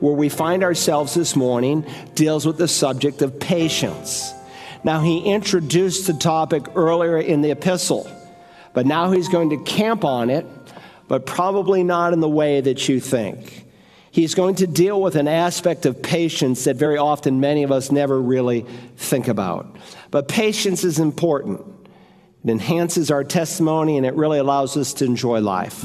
where 0.00 0.14
we 0.14 0.28
find 0.28 0.62
ourselves 0.62 1.14
this 1.14 1.36
morning 1.36 1.86
deals 2.14 2.46
with 2.46 2.58
the 2.58 2.68
subject 2.68 3.22
of 3.22 3.38
patience. 3.38 4.32
Now, 4.82 5.00
he 5.00 5.20
introduced 5.20 6.06
the 6.06 6.12
topic 6.12 6.64
earlier 6.74 7.18
in 7.18 7.40
the 7.40 7.50
epistle, 7.50 8.10
but 8.74 8.86
now 8.86 9.10
he's 9.10 9.28
going 9.28 9.50
to 9.50 9.62
camp 9.64 10.04
on 10.04 10.28
it, 10.28 10.46
but 11.08 11.24
probably 11.26 11.82
not 11.82 12.12
in 12.12 12.20
the 12.20 12.28
way 12.28 12.60
that 12.60 12.88
you 12.88 13.00
think. 13.00 13.64
He's 14.10 14.34
going 14.34 14.56
to 14.56 14.66
deal 14.66 15.00
with 15.02 15.16
an 15.16 15.26
aspect 15.26 15.86
of 15.86 16.00
patience 16.00 16.64
that 16.64 16.76
very 16.76 16.98
often 16.98 17.40
many 17.40 17.64
of 17.64 17.72
us 17.72 17.90
never 17.90 18.20
really 18.20 18.64
think 18.96 19.26
about. 19.26 19.74
But 20.12 20.28
patience 20.28 20.84
is 20.84 21.00
important. 21.00 21.62
It 22.44 22.50
enhances 22.50 23.10
our 23.10 23.24
testimony 23.24 23.96
and 23.96 24.06
it 24.06 24.14
really 24.14 24.38
allows 24.38 24.76
us 24.76 24.92
to 24.94 25.04
enjoy 25.04 25.40
life. 25.40 25.84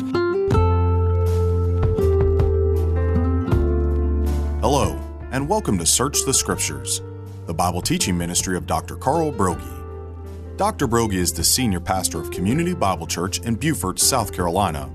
And 5.39 5.47
welcome 5.47 5.77
to 5.77 5.85
Search 5.85 6.25
the 6.25 6.33
Scriptures 6.33 7.01
the 7.45 7.53
Bible 7.53 7.81
teaching 7.81 8.17
ministry 8.17 8.57
of 8.57 8.67
Dr. 8.67 8.97
Carl 8.97 9.31
Broggi. 9.31 10.57
Dr. 10.57 10.85
Broggi 10.85 11.13
is 11.13 11.31
the 11.31 11.45
senior 11.45 11.79
pastor 11.79 12.19
of 12.19 12.29
Community 12.29 12.73
Bible 12.73 13.07
Church 13.07 13.39
in 13.39 13.55
Beaufort, 13.55 13.99
South 13.99 14.33
Carolina. 14.33 14.91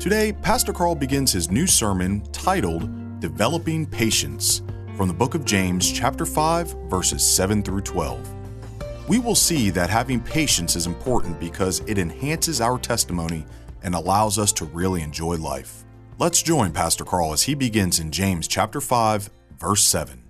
Today, 0.00 0.32
Pastor 0.32 0.72
Carl 0.72 0.94
begins 0.94 1.32
his 1.32 1.50
new 1.50 1.66
sermon 1.66 2.22
titled 2.32 3.20
Developing 3.20 3.84
Patience 3.84 4.62
from 4.96 5.06
the 5.06 5.12
book 5.12 5.34
of 5.34 5.44
James, 5.44 5.92
chapter 5.92 6.24
5, 6.24 6.88
verses 6.88 7.22
7 7.30 7.62
through 7.62 7.82
12. 7.82 9.06
We 9.06 9.18
will 9.18 9.34
see 9.34 9.68
that 9.68 9.90
having 9.90 10.18
patience 10.18 10.76
is 10.76 10.86
important 10.86 11.38
because 11.38 11.80
it 11.80 11.98
enhances 11.98 12.62
our 12.62 12.78
testimony 12.78 13.44
and 13.82 13.94
allows 13.94 14.38
us 14.38 14.50
to 14.54 14.64
really 14.64 15.02
enjoy 15.02 15.36
life. 15.36 15.84
Let's 16.18 16.42
join 16.42 16.72
Pastor 16.72 17.04
Carl 17.04 17.34
as 17.34 17.42
he 17.42 17.54
begins 17.54 18.00
in 18.00 18.10
James 18.10 18.48
chapter 18.48 18.80
5, 18.80 19.28
verse 19.58 19.84
7. 19.84 20.22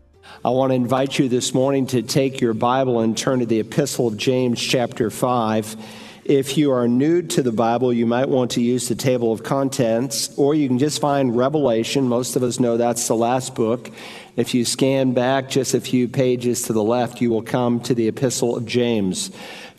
I 0.44 0.50
want 0.50 0.70
to 0.70 0.74
invite 0.74 1.18
you 1.18 1.28
this 1.28 1.52
morning 1.52 1.86
to 1.88 2.02
take 2.02 2.40
your 2.40 2.54
Bible 2.54 3.00
and 3.00 3.16
turn 3.16 3.40
to 3.40 3.46
the 3.46 3.60
Epistle 3.60 4.08
of 4.08 4.16
James, 4.16 4.60
chapter 4.60 5.10
5. 5.10 5.76
If 6.24 6.58
you 6.58 6.72
are 6.72 6.86
new 6.86 7.22
to 7.22 7.42
the 7.42 7.52
Bible, 7.52 7.92
you 7.92 8.06
might 8.06 8.28
want 8.28 8.52
to 8.52 8.60
use 8.60 8.88
the 8.88 8.94
table 8.94 9.32
of 9.32 9.42
contents, 9.42 10.36
or 10.36 10.54
you 10.54 10.68
can 10.68 10.78
just 10.78 11.00
find 11.00 11.36
Revelation. 11.36 12.06
Most 12.06 12.36
of 12.36 12.42
us 12.42 12.60
know 12.60 12.76
that's 12.76 13.08
the 13.08 13.16
last 13.16 13.54
book. 13.54 13.90
If 14.36 14.54
you 14.54 14.64
scan 14.64 15.14
back 15.14 15.48
just 15.48 15.74
a 15.74 15.80
few 15.80 16.06
pages 16.06 16.62
to 16.62 16.72
the 16.72 16.82
left, 16.82 17.20
you 17.20 17.30
will 17.30 17.42
come 17.42 17.80
to 17.80 17.94
the 17.94 18.08
Epistle 18.08 18.56
of 18.56 18.66
James. 18.66 19.30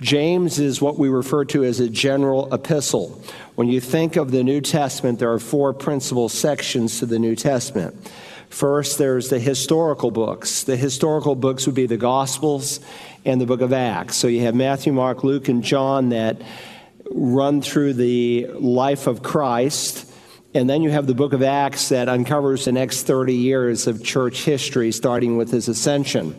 James 0.01 0.59
is 0.59 0.81
what 0.81 0.97
we 0.97 1.07
refer 1.07 1.45
to 1.45 1.63
as 1.63 1.79
a 1.79 1.89
general 1.89 2.53
epistle. 2.53 3.21
When 3.55 3.67
you 3.67 3.79
think 3.79 4.15
of 4.15 4.31
the 4.31 4.43
New 4.43 4.61
Testament, 4.61 5.19
there 5.19 5.31
are 5.31 5.39
four 5.39 5.73
principal 5.73 6.29
sections 6.29 6.99
to 6.99 7.05
the 7.05 7.19
New 7.19 7.35
Testament. 7.35 7.95
First, 8.49 8.97
there's 8.97 9.29
the 9.29 9.39
historical 9.39 10.11
books. 10.11 10.63
The 10.63 10.75
historical 10.75 11.35
books 11.35 11.65
would 11.65 11.75
be 11.75 11.85
the 11.85 11.97
Gospels 11.97 12.79
and 13.23 13.39
the 13.39 13.45
book 13.45 13.61
of 13.61 13.71
Acts. 13.71 14.15
So 14.15 14.27
you 14.27 14.41
have 14.41 14.55
Matthew, 14.55 14.91
Mark, 14.91 15.23
Luke, 15.23 15.47
and 15.47 15.63
John 15.63 16.09
that 16.09 16.41
run 17.11 17.61
through 17.61 17.93
the 17.93 18.47
life 18.55 19.07
of 19.07 19.21
Christ. 19.21 20.11
And 20.55 20.67
then 20.67 20.81
you 20.81 20.89
have 20.89 21.05
the 21.05 21.13
book 21.13 21.33
of 21.33 21.43
Acts 21.43 21.89
that 21.89 22.09
uncovers 22.09 22.65
the 22.65 22.71
next 22.71 23.03
30 23.03 23.35
years 23.35 23.85
of 23.85 24.03
church 24.03 24.43
history, 24.43 24.91
starting 24.91 25.37
with 25.37 25.51
his 25.51 25.67
ascension. 25.67 26.35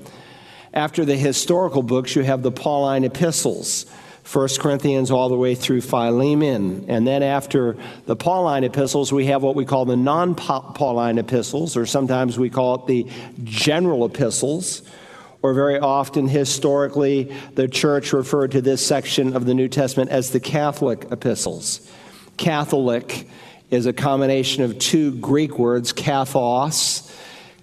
After 0.75 1.05
the 1.05 1.17
historical 1.17 1.83
books, 1.83 2.17
you 2.17 2.23
have 2.23 2.43
the 2.43 2.53
Pauline 2.53 3.05
epistles 3.05 3.87
1 4.33 4.49
Corinthians 4.61 5.11
all 5.11 5.29
the 5.29 5.37
way 5.37 5.57
through 5.57 5.81
Philemon. 5.81 6.85
And 6.87 7.05
then 7.05 7.25
after 7.25 7.77
the 8.07 8.15
Pauline 8.15 8.63
epistles, 8.63 9.13
we 9.13 9.27
have 9.27 9.43
what 9.43 9.57
we 9.57 9.65
call 9.65 9.87
the 9.87 9.97
non 9.97 10.37
Pauline 10.37 11.19
epistles, 11.19 11.77
or 11.77 11.85
sometimes 11.85 12.39
we 12.39 12.49
call 12.49 12.77
it 12.77 12.87
the 12.87 13.07
general 13.43 14.05
epistles. 14.05 14.83
Or 15.43 15.55
very 15.55 15.81
often, 15.81 16.29
historically, 16.29 17.35
the 17.55 17.67
church 17.67 18.13
referred 18.13 18.53
to 18.53 18.61
this 18.61 18.87
section 18.87 19.35
of 19.35 19.47
the 19.47 19.55
New 19.55 19.69
Testament 19.69 20.11
as 20.11 20.31
the 20.31 20.39
Catholic 20.39 21.07
epistles. 21.11 21.91
Catholic 22.37 23.27
is 23.71 23.87
a 23.87 23.93
combination 23.93 24.63
of 24.63 24.79
two 24.79 25.13
Greek 25.17 25.59
words, 25.59 25.93
kathos. 25.93 27.11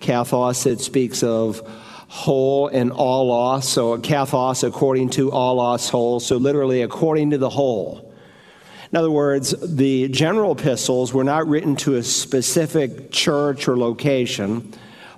Kathos, 0.02 0.66
it 0.66 0.82
speaks 0.82 1.24
of 1.24 1.62
whole 2.08 2.68
and 2.68 2.92
allos. 2.92 3.64
So 3.64 3.98
kathos 3.98 4.64
according 4.64 5.10
to 5.12 5.32
allos 5.32 5.90
whole. 5.90 6.20
So 6.20 6.38
literally 6.38 6.82
according 6.82 7.32
to 7.32 7.38
the 7.38 7.50
whole. 7.50 8.04
In 8.92 8.98
other 8.98 9.12
words, 9.12 9.54
the 9.62 10.08
general 10.08 10.54
epistles 10.54 11.14
were 11.14 11.26
not 11.26 11.48
written 11.48 11.76
to 11.78 11.96
a 11.96 12.04
specific 12.04 13.12
church 13.12 13.68
or 13.68 13.78
location, 13.78 14.74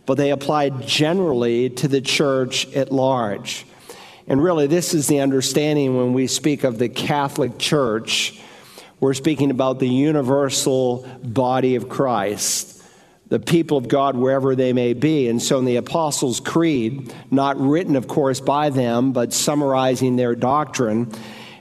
but 0.07 0.15
they 0.15 0.31
applied 0.31 0.87
generally 0.87 1.69
to 1.69 1.87
the 1.87 2.01
church 2.01 2.71
at 2.73 2.91
large. 2.91 3.67
And 4.27 4.41
really, 4.43 4.65
this 4.65 4.95
is 4.95 5.07
the 5.07 5.19
understanding 5.19 5.97
when 5.97 6.13
we 6.13 6.25
speak 6.25 6.63
of 6.63 6.79
the 6.79 6.89
Catholic 6.89 7.59
Church. 7.59 8.39
We're 8.99 9.13
speaking 9.13 9.51
about 9.51 9.79
the 9.79 9.87
universal 9.87 11.07
body 11.23 11.75
of 11.75 11.89
Christ 11.89 12.78
the 13.29 13.39
people 13.39 13.77
of 13.77 13.87
God 13.87 14.17
wherever 14.17 14.55
they 14.55 14.73
may 14.73 14.93
be. 14.93 15.27
And 15.27 15.41
so 15.41 15.59
in 15.59 15.65
the 15.65 15.77
Apostles' 15.77 16.39
Creed, 16.39 17.13
not 17.31 17.59
written, 17.59 17.95
of 17.95 18.07
course, 18.07 18.39
by 18.39 18.69
them, 18.71 19.11
but 19.13 19.33
summarizing 19.33 20.15
their 20.15 20.35
doctrine, 20.35 21.11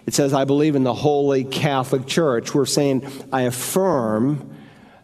it 0.06 0.14
says, 0.14 0.32
I 0.32 0.44
believe 0.44 0.74
in 0.74 0.84
the 0.84 0.94
Holy 0.94 1.44
Catholic 1.44 2.06
Church. 2.06 2.54
We're 2.54 2.64
saying, 2.64 3.06
I 3.30 3.42
affirm 3.42 4.56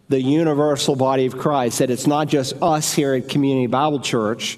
the 0.09 0.21
universal 0.21 0.95
body 0.95 1.25
of 1.27 1.37
Christ, 1.37 1.79
that 1.79 1.89
it's 1.89 2.07
not 2.07 2.27
just 2.27 2.61
us 2.61 2.93
here 2.93 3.13
at 3.13 3.29
Community 3.29 3.67
Bible 3.67 3.99
Church, 3.99 4.57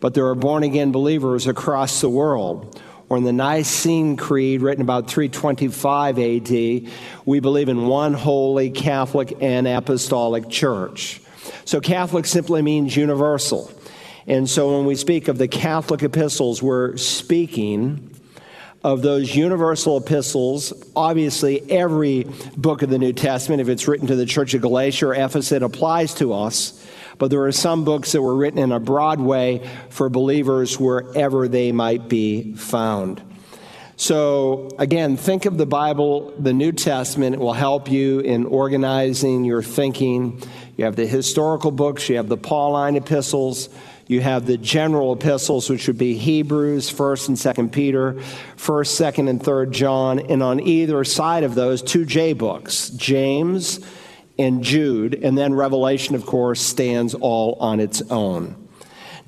but 0.00 0.14
there 0.14 0.26
are 0.26 0.34
born 0.34 0.64
again 0.64 0.92
believers 0.92 1.46
across 1.46 2.00
the 2.00 2.08
world. 2.08 2.80
Or 3.08 3.18
in 3.18 3.24
the 3.24 3.32
Nicene 3.32 4.16
Creed, 4.16 4.62
written 4.62 4.82
about 4.82 5.10
325 5.10 6.18
AD, 6.18 6.92
we 7.26 7.40
believe 7.40 7.68
in 7.68 7.86
one 7.86 8.14
holy 8.14 8.70
Catholic 8.70 9.36
and 9.42 9.68
Apostolic 9.68 10.48
Church. 10.48 11.21
So 11.64 11.80
Catholic 11.80 12.26
simply 12.26 12.62
means 12.62 12.96
universal. 12.96 13.70
And 14.26 14.48
so 14.48 14.76
when 14.76 14.86
we 14.86 14.94
speak 14.94 15.28
of 15.28 15.38
the 15.38 15.48
Catholic 15.48 16.02
epistles, 16.02 16.62
we're 16.62 16.96
speaking 16.96 18.10
of 18.84 19.02
those 19.02 19.34
universal 19.34 19.96
epistles. 19.96 20.72
Obviously, 20.96 21.70
every 21.70 22.26
book 22.56 22.82
of 22.82 22.90
the 22.90 22.98
New 22.98 23.12
Testament, 23.12 23.60
if 23.60 23.68
it's 23.68 23.86
written 23.86 24.08
to 24.08 24.16
the 24.16 24.26
church 24.26 24.54
of 24.54 24.62
Galatia 24.62 25.08
or 25.08 25.14
Ephesus, 25.14 25.52
it 25.52 25.62
applies 25.62 26.14
to 26.14 26.32
us. 26.32 26.84
But 27.18 27.30
there 27.30 27.44
are 27.44 27.52
some 27.52 27.84
books 27.84 28.12
that 28.12 28.22
were 28.22 28.34
written 28.34 28.58
in 28.58 28.72
a 28.72 28.80
broad 28.80 29.20
way 29.20 29.68
for 29.90 30.08
believers 30.08 30.80
wherever 30.80 31.46
they 31.46 31.70
might 31.70 32.08
be 32.08 32.54
found. 32.54 33.22
So, 34.02 34.68
again, 34.80 35.16
think 35.16 35.46
of 35.46 35.58
the 35.58 35.64
Bible, 35.64 36.34
the 36.36 36.52
New 36.52 36.72
Testament. 36.72 37.38
Will 37.38 37.52
help 37.52 37.88
you 37.88 38.18
in 38.18 38.46
organizing 38.46 39.44
your 39.44 39.62
thinking. 39.62 40.42
You 40.76 40.86
have 40.86 40.96
the 40.96 41.06
historical 41.06 41.70
books, 41.70 42.08
you 42.08 42.16
have 42.16 42.28
the 42.28 42.36
Pauline 42.36 42.96
epistles, 42.96 43.68
you 44.08 44.20
have 44.20 44.44
the 44.44 44.58
general 44.58 45.12
epistles, 45.12 45.70
which 45.70 45.86
would 45.86 45.98
be 45.98 46.16
Hebrews, 46.16 46.92
1st 46.92 47.28
and 47.28 47.36
2nd 47.36 47.70
Peter, 47.70 48.14
1st, 48.56 49.14
2nd, 49.14 49.30
and 49.30 49.40
3rd 49.40 49.70
John, 49.70 50.18
and 50.18 50.42
on 50.42 50.58
either 50.58 51.04
side 51.04 51.44
of 51.44 51.54
those, 51.54 51.80
two 51.80 52.04
J 52.04 52.32
books, 52.32 52.88
James 52.90 53.78
and 54.36 54.64
Jude, 54.64 55.14
and 55.14 55.38
then 55.38 55.54
Revelation, 55.54 56.16
of 56.16 56.26
course, 56.26 56.60
stands 56.60 57.14
all 57.14 57.54
on 57.60 57.78
its 57.78 58.02
own. 58.10 58.68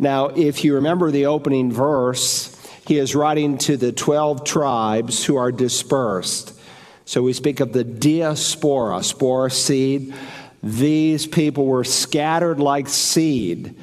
Now, 0.01 0.31
if 0.31 0.65
you 0.65 0.75
remember 0.75 1.13
the 1.13 1.27
opening 1.27 1.71
verse, 1.71 2.54
he 2.87 2.99
is 2.99 3.15
writing 3.15 3.59
to 3.59 3.77
the 3.77 3.93
12 3.93 4.45
tribes 4.45 5.25
who 5.25 5.37
are 5.37 5.51
dispersed. 5.51 6.59
So 7.07 7.23
we 7.23 7.33
speak 7.33 7.61
of 7.61 7.73
the 7.73 7.85
diaspora, 7.85 9.03
spore 9.03 9.51
seed. 9.51 10.15
These 10.63 11.27
people 11.27 11.67
were 11.67 11.85
scattered 11.85 12.61
like 12.61 12.89
seed, 12.89 13.75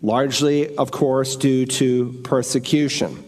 largely, 0.00 0.76
of 0.76 0.90
course, 0.90 1.36
due 1.36 1.66
to 1.66 2.20
persecution. 2.24 3.24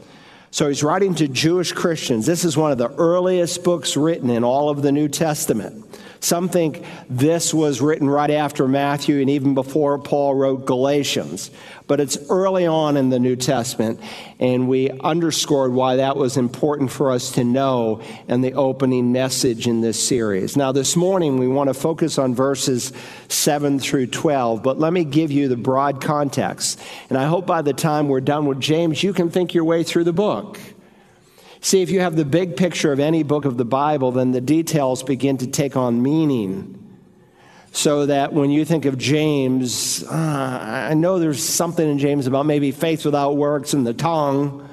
So 0.53 0.69
he's 0.69 0.85
writing 0.85 1.17
to 1.17 1.27
Jewish 1.27 1.73
Christians. 1.73 2.27
This 2.27 2.45
is 2.45 2.57
one 2.57 2.71
of 2.71 2.79
the 2.79 2.91
earliest 2.91 3.65
books 3.65 3.97
written 3.97 4.31
in 4.31 4.45
all 4.45 4.71
of 4.71 4.83
the 4.83 4.93
New 4.93 5.09
Testament. 5.09 5.85
Some 6.25 6.49
think 6.49 6.83
this 7.11 7.53
was 7.53 7.83
written 7.83 8.09
right 8.09 8.31
after 8.31 8.67
Matthew 8.67 9.21
and 9.21 9.29
even 9.29 9.53
before 9.53 9.99
Paul 9.99 10.35
wrote 10.35 10.65
Galatians. 10.65 11.51
But 11.87 12.01
it's 12.01 12.17
early 12.31 12.67
on 12.67 12.97
in 12.97 13.11
the 13.11 13.19
New 13.19 13.37
Testament, 13.37 14.01
and 14.41 14.67
we 14.67 14.89
underscored 14.89 15.75
why 15.75 15.97
that 15.97 16.17
was 16.17 16.39
important 16.39 16.91
for 16.91 17.11
us 17.11 17.33
to 17.33 17.45
know 17.45 18.01
in 18.27 18.41
the 18.41 18.55
opening 18.55 19.13
message 19.13 19.67
in 19.67 19.83
this 19.83 20.09
series. 20.09 20.57
Now, 20.57 20.73
this 20.73 20.97
morning, 20.97 21.37
we 21.37 21.47
want 21.47 21.69
to 21.69 21.75
focus 21.75 22.17
on 22.17 22.35
verses 22.35 22.95
7 23.29 23.79
through 23.79 24.07
12, 24.07 24.63
but 24.63 24.79
let 24.79 24.95
me 24.95 25.05
give 25.05 25.31
you 25.31 25.49
the 25.49 25.59
broad 25.59 26.01
context. 26.01 26.81
And 27.11 27.19
I 27.19 27.27
hope 27.27 27.45
by 27.47 27.61
the 27.61 27.75
time 27.75 28.09
we're 28.09 28.23
done 28.23 28.47
with 28.47 28.61
James, 28.61 29.03
you 29.03 29.13
can 29.13 29.29
think 29.29 29.53
your 29.53 29.65
way 29.65 29.83
through 29.83 30.05
the 30.05 30.13
book. 30.15 30.59
See, 31.65 31.81
if 31.81 31.89
you 31.89 32.01
have 32.01 32.15
the 32.15 32.27
big 32.27 32.59
picture 32.59 32.93
of 32.93 33.01
any 33.01 33.23
book 33.23 33.47
of 33.47 33.57
the 33.57 33.65
Bible, 33.65 34.13
then 34.13 34.33
the 34.33 34.41
details 34.43 35.03
begin 35.03 35.39
to 35.39 35.47
take 35.47 35.79
on 35.79 36.03
meaning. 36.03 36.79
So 37.73 38.05
that 38.05 38.35
when 38.35 38.51
you 38.51 38.67
think 38.67 38.85
of 38.85 38.99
James, 38.99 40.05
uh, 40.05 40.89
I 40.91 40.93
know 40.93 41.19
there's 41.19 41.43
something 41.43 41.91
in 41.91 41.99
James 41.99 42.27
about 42.27 42.45
maybe 42.45 42.71
faith 42.71 43.07
without 43.07 43.39
works 43.39 43.73
and 43.73 43.87
the 43.87 43.95
tongue. 43.95 44.69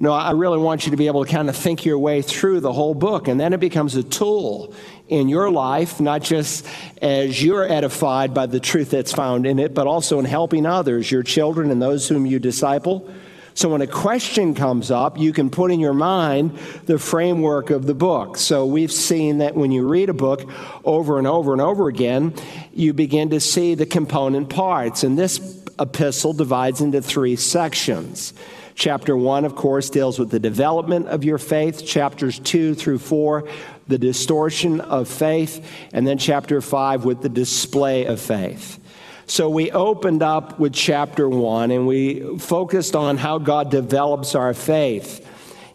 No, 0.00 0.12
I 0.12 0.32
really 0.32 0.58
want 0.58 0.84
you 0.84 0.90
to 0.90 0.96
be 0.96 1.06
able 1.06 1.24
to 1.24 1.30
kind 1.30 1.48
of 1.48 1.54
think 1.54 1.84
your 1.84 2.00
way 2.00 2.22
through 2.22 2.58
the 2.58 2.72
whole 2.72 2.96
book. 2.96 3.28
And 3.28 3.38
then 3.38 3.52
it 3.52 3.60
becomes 3.60 3.94
a 3.94 4.02
tool 4.02 4.74
in 5.06 5.28
your 5.28 5.48
life, 5.48 6.00
not 6.00 6.22
just 6.22 6.66
as 7.00 7.40
you're 7.40 7.70
edified 7.70 8.34
by 8.34 8.46
the 8.46 8.58
truth 8.58 8.90
that's 8.90 9.12
found 9.12 9.46
in 9.46 9.60
it, 9.60 9.74
but 9.74 9.86
also 9.86 10.18
in 10.18 10.24
helping 10.24 10.66
others, 10.66 11.08
your 11.08 11.22
children 11.22 11.70
and 11.70 11.80
those 11.80 12.08
whom 12.08 12.26
you 12.26 12.40
disciple. 12.40 13.08
So 13.54 13.68
when 13.68 13.82
a 13.82 13.86
question 13.86 14.54
comes 14.54 14.90
up, 14.90 15.16
you 15.16 15.32
can 15.32 15.48
put 15.48 15.70
in 15.70 15.78
your 15.78 15.94
mind 15.94 16.58
the 16.86 16.98
framework 16.98 17.70
of 17.70 17.86
the 17.86 17.94
book. 17.94 18.36
So 18.36 18.66
we've 18.66 18.92
seen 18.92 19.38
that 19.38 19.54
when 19.54 19.70
you 19.70 19.86
read 19.86 20.08
a 20.08 20.14
book 20.14 20.50
over 20.84 21.18
and 21.18 21.26
over 21.26 21.52
and 21.52 21.62
over 21.62 21.88
again, 21.88 22.34
you 22.72 22.92
begin 22.92 23.30
to 23.30 23.38
see 23.38 23.76
the 23.76 23.86
component 23.86 24.50
parts. 24.50 25.04
And 25.04 25.16
this 25.16 25.62
epistle 25.78 26.32
divides 26.32 26.80
into 26.80 27.00
three 27.00 27.36
sections. 27.36 28.34
Chapter 28.74 29.16
1, 29.16 29.44
of 29.44 29.54
course, 29.54 29.88
deals 29.88 30.18
with 30.18 30.30
the 30.30 30.40
development 30.40 31.06
of 31.06 31.22
your 31.22 31.38
faith. 31.38 31.86
Chapters 31.86 32.40
2 32.40 32.74
through 32.74 32.98
4, 32.98 33.48
the 33.86 33.98
distortion 33.98 34.80
of 34.80 35.06
faith. 35.06 35.64
And 35.92 36.04
then 36.04 36.18
chapter 36.18 36.60
5 36.60 37.04
with 37.04 37.22
the 37.22 37.28
display 37.28 38.06
of 38.06 38.20
faith. 38.20 38.80
So 39.26 39.48
we 39.48 39.70
opened 39.70 40.22
up 40.22 40.58
with 40.58 40.74
chapter 40.74 41.28
one 41.28 41.70
and 41.70 41.86
we 41.86 42.38
focused 42.38 42.94
on 42.94 43.16
how 43.16 43.38
God 43.38 43.70
develops 43.70 44.34
our 44.34 44.52
faith. 44.52 45.26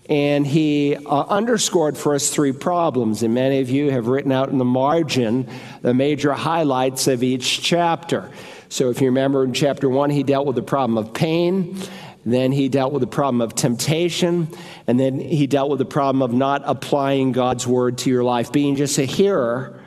And 0.07 0.45
he 0.45 0.95
uh, 0.95 1.23
underscored 1.29 1.97
for 1.97 2.15
us 2.15 2.29
three 2.29 2.51
problems. 2.51 3.21
And 3.21 3.33
many 3.33 3.59
of 3.59 3.69
you 3.69 3.91
have 3.91 4.07
written 4.07 4.31
out 4.31 4.49
in 4.49 4.57
the 4.57 4.65
margin 4.65 5.47
the 5.81 5.93
major 5.93 6.33
highlights 6.33 7.07
of 7.07 7.23
each 7.23 7.61
chapter. 7.61 8.29
So 8.69 8.89
if 8.89 9.01
you 9.01 9.07
remember 9.07 9.43
in 9.43 9.53
chapter 9.53 9.89
one, 9.89 10.09
he 10.09 10.23
dealt 10.23 10.45
with 10.45 10.55
the 10.55 10.63
problem 10.63 10.97
of 10.97 11.13
pain. 11.13 11.77
Then 12.25 12.51
he 12.51 12.69
dealt 12.69 12.91
with 12.91 13.01
the 13.01 13.07
problem 13.07 13.41
of 13.41 13.55
temptation. 13.55 14.47
And 14.85 14.99
then 14.99 15.19
he 15.19 15.47
dealt 15.47 15.69
with 15.69 15.79
the 15.79 15.85
problem 15.85 16.21
of 16.21 16.33
not 16.33 16.61
applying 16.65 17.31
God's 17.31 17.65
word 17.65 17.99
to 17.99 18.09
your 18.09 18.23
life, 18.23 18.51
being 18.51 18.75
just 18.75 18.97
a 18.99 19.05
hearer 19.05 19.78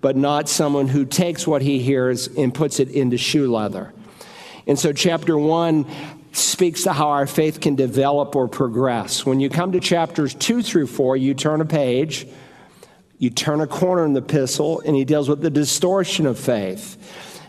but 0.00 0.16
not 0.16 0.48
someone 0.48 0.88
who 0.88 1.04
takes 1.04 1.46
what 1.46 1.62
he 1.62 1.80
hears 1.80 2.28
and 2.28 2.54
puts 2.54 2.80
it 2.80 2.88
into 2.90 3.16
shoe 3.16 3.50
leather. 3.50 3.92
And 4.66 4.78
so, 4.78 4.92
chapter 4.92 5.36
one 5.36 5.86
speaks 6.32 6.84
to 6.84 6.92
how 6.92 7.08
our 7.08 7.26
faith 7.26 7.60
can 7.60 7.74
develop 7.74 8.36
or 8.36 8.48
progress. 8.48 9.24
When 9.24 9.40
you 9.40 9.48
come 9.48 9.72
to 9.72 9.80
chapters 9.80 10.34
two 10.34 10.62
through 10.62 10.86
four, 10.86 11.16
you 11.16 11.34
turn 11.34 11.60
a 11.60 11.64
page, 11.64 12.26
you 13.18 13.30
turn 13.30 13.60
a 13.60 13.66
corner 13.66 14.04
in 14.04 14.12
the 14.12 14.20
epistle, 14.20 14.80
and 14.80 14.94
he 14.94 15.04
deals 15.04 15.28
with 15.28 15.40
the 15.40 15.50
distortion 15.50 16.26
of 16.26 16.38
faith. 16.38 16.96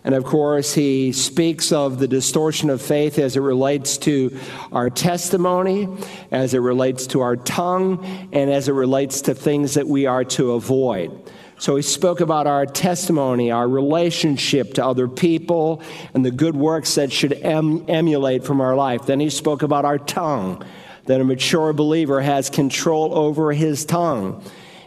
And 0.04 0.16
of 0.16 0.24
course, 0.24 0.74
he 0.74 1.12
speaks 1.12 1.72
of 1.72 2.00
the 2.00 2.08
distortion 2.08 2.70
of 2.70 2.82
faith 2.82 3.20
as 3.20 3.36
it 3.36 3.42
relates 3.42 3.98
to 4.00 4.38
our 4.72 4.90
testimony, 4.90 5.90
as 6.32 6.54
it 6.54 6.60
relates 6.60 7.06
to 7.08 7.22
our 7.22 7.36
tongue, 7.36 8.06
and 8.32 8.50
as 8.50 8.70
it 8.70 8.74
relates 8.74 9.22
to 9.24 9.36
things 9.36 9.74
that 9.74 9.88
we 9.88 10.06
are 10.06 10.24
to 10.24 10.54
avoid. 10.54 11.30
So 11.60 11.76
he 11.76 11.82
spoke 11.82 12.22
about 12.22 12.48
our 12.48 12.66
testimony, 12.66 13.52
our 13.52 13.68
relationship 13.68 14.76
to 14.76 14.86
other 14.86 15.10
people, 15.10 15.84
and 16.14 16.26
the 16.26 16.32
good 16.32 16.56
works 16.56 16.96
that 16.96 17.12
should 17.12 17.34
em- 17.34 17.84
emulate 17.90 18.46
from 18.46 18.62
our 18.62 18.78
life. 18.78 19.06
Then 19.06 19.20
he 19.20 19.30
spoke 19.30 19.62
about 19.62 19.84
our 19.84 19.98
tongue, 19.98 20.64
that 21.06 21.20
a 21.20 21.24
mature 21.26 21.74
believer 21.74 22.22
has 22.22 22.50
control 22.50 23.14
over 23.14 23.52
his 23.52 23.84
tongue. 23.84 24.42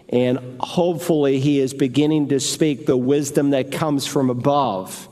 And 0.09 0.61
hopefully, 0.61 1.41
he 1.41 1.61
is 1.61 1.75
beginning 1.75 2.29
to 2.29 2.41
speak 2.41 2.87
the 2.87 2.97
wisdom 2.97 3.51
that 3.51 3.71
comes 3.71 4.07
from 4.07 4.31
above. 4.31 5.09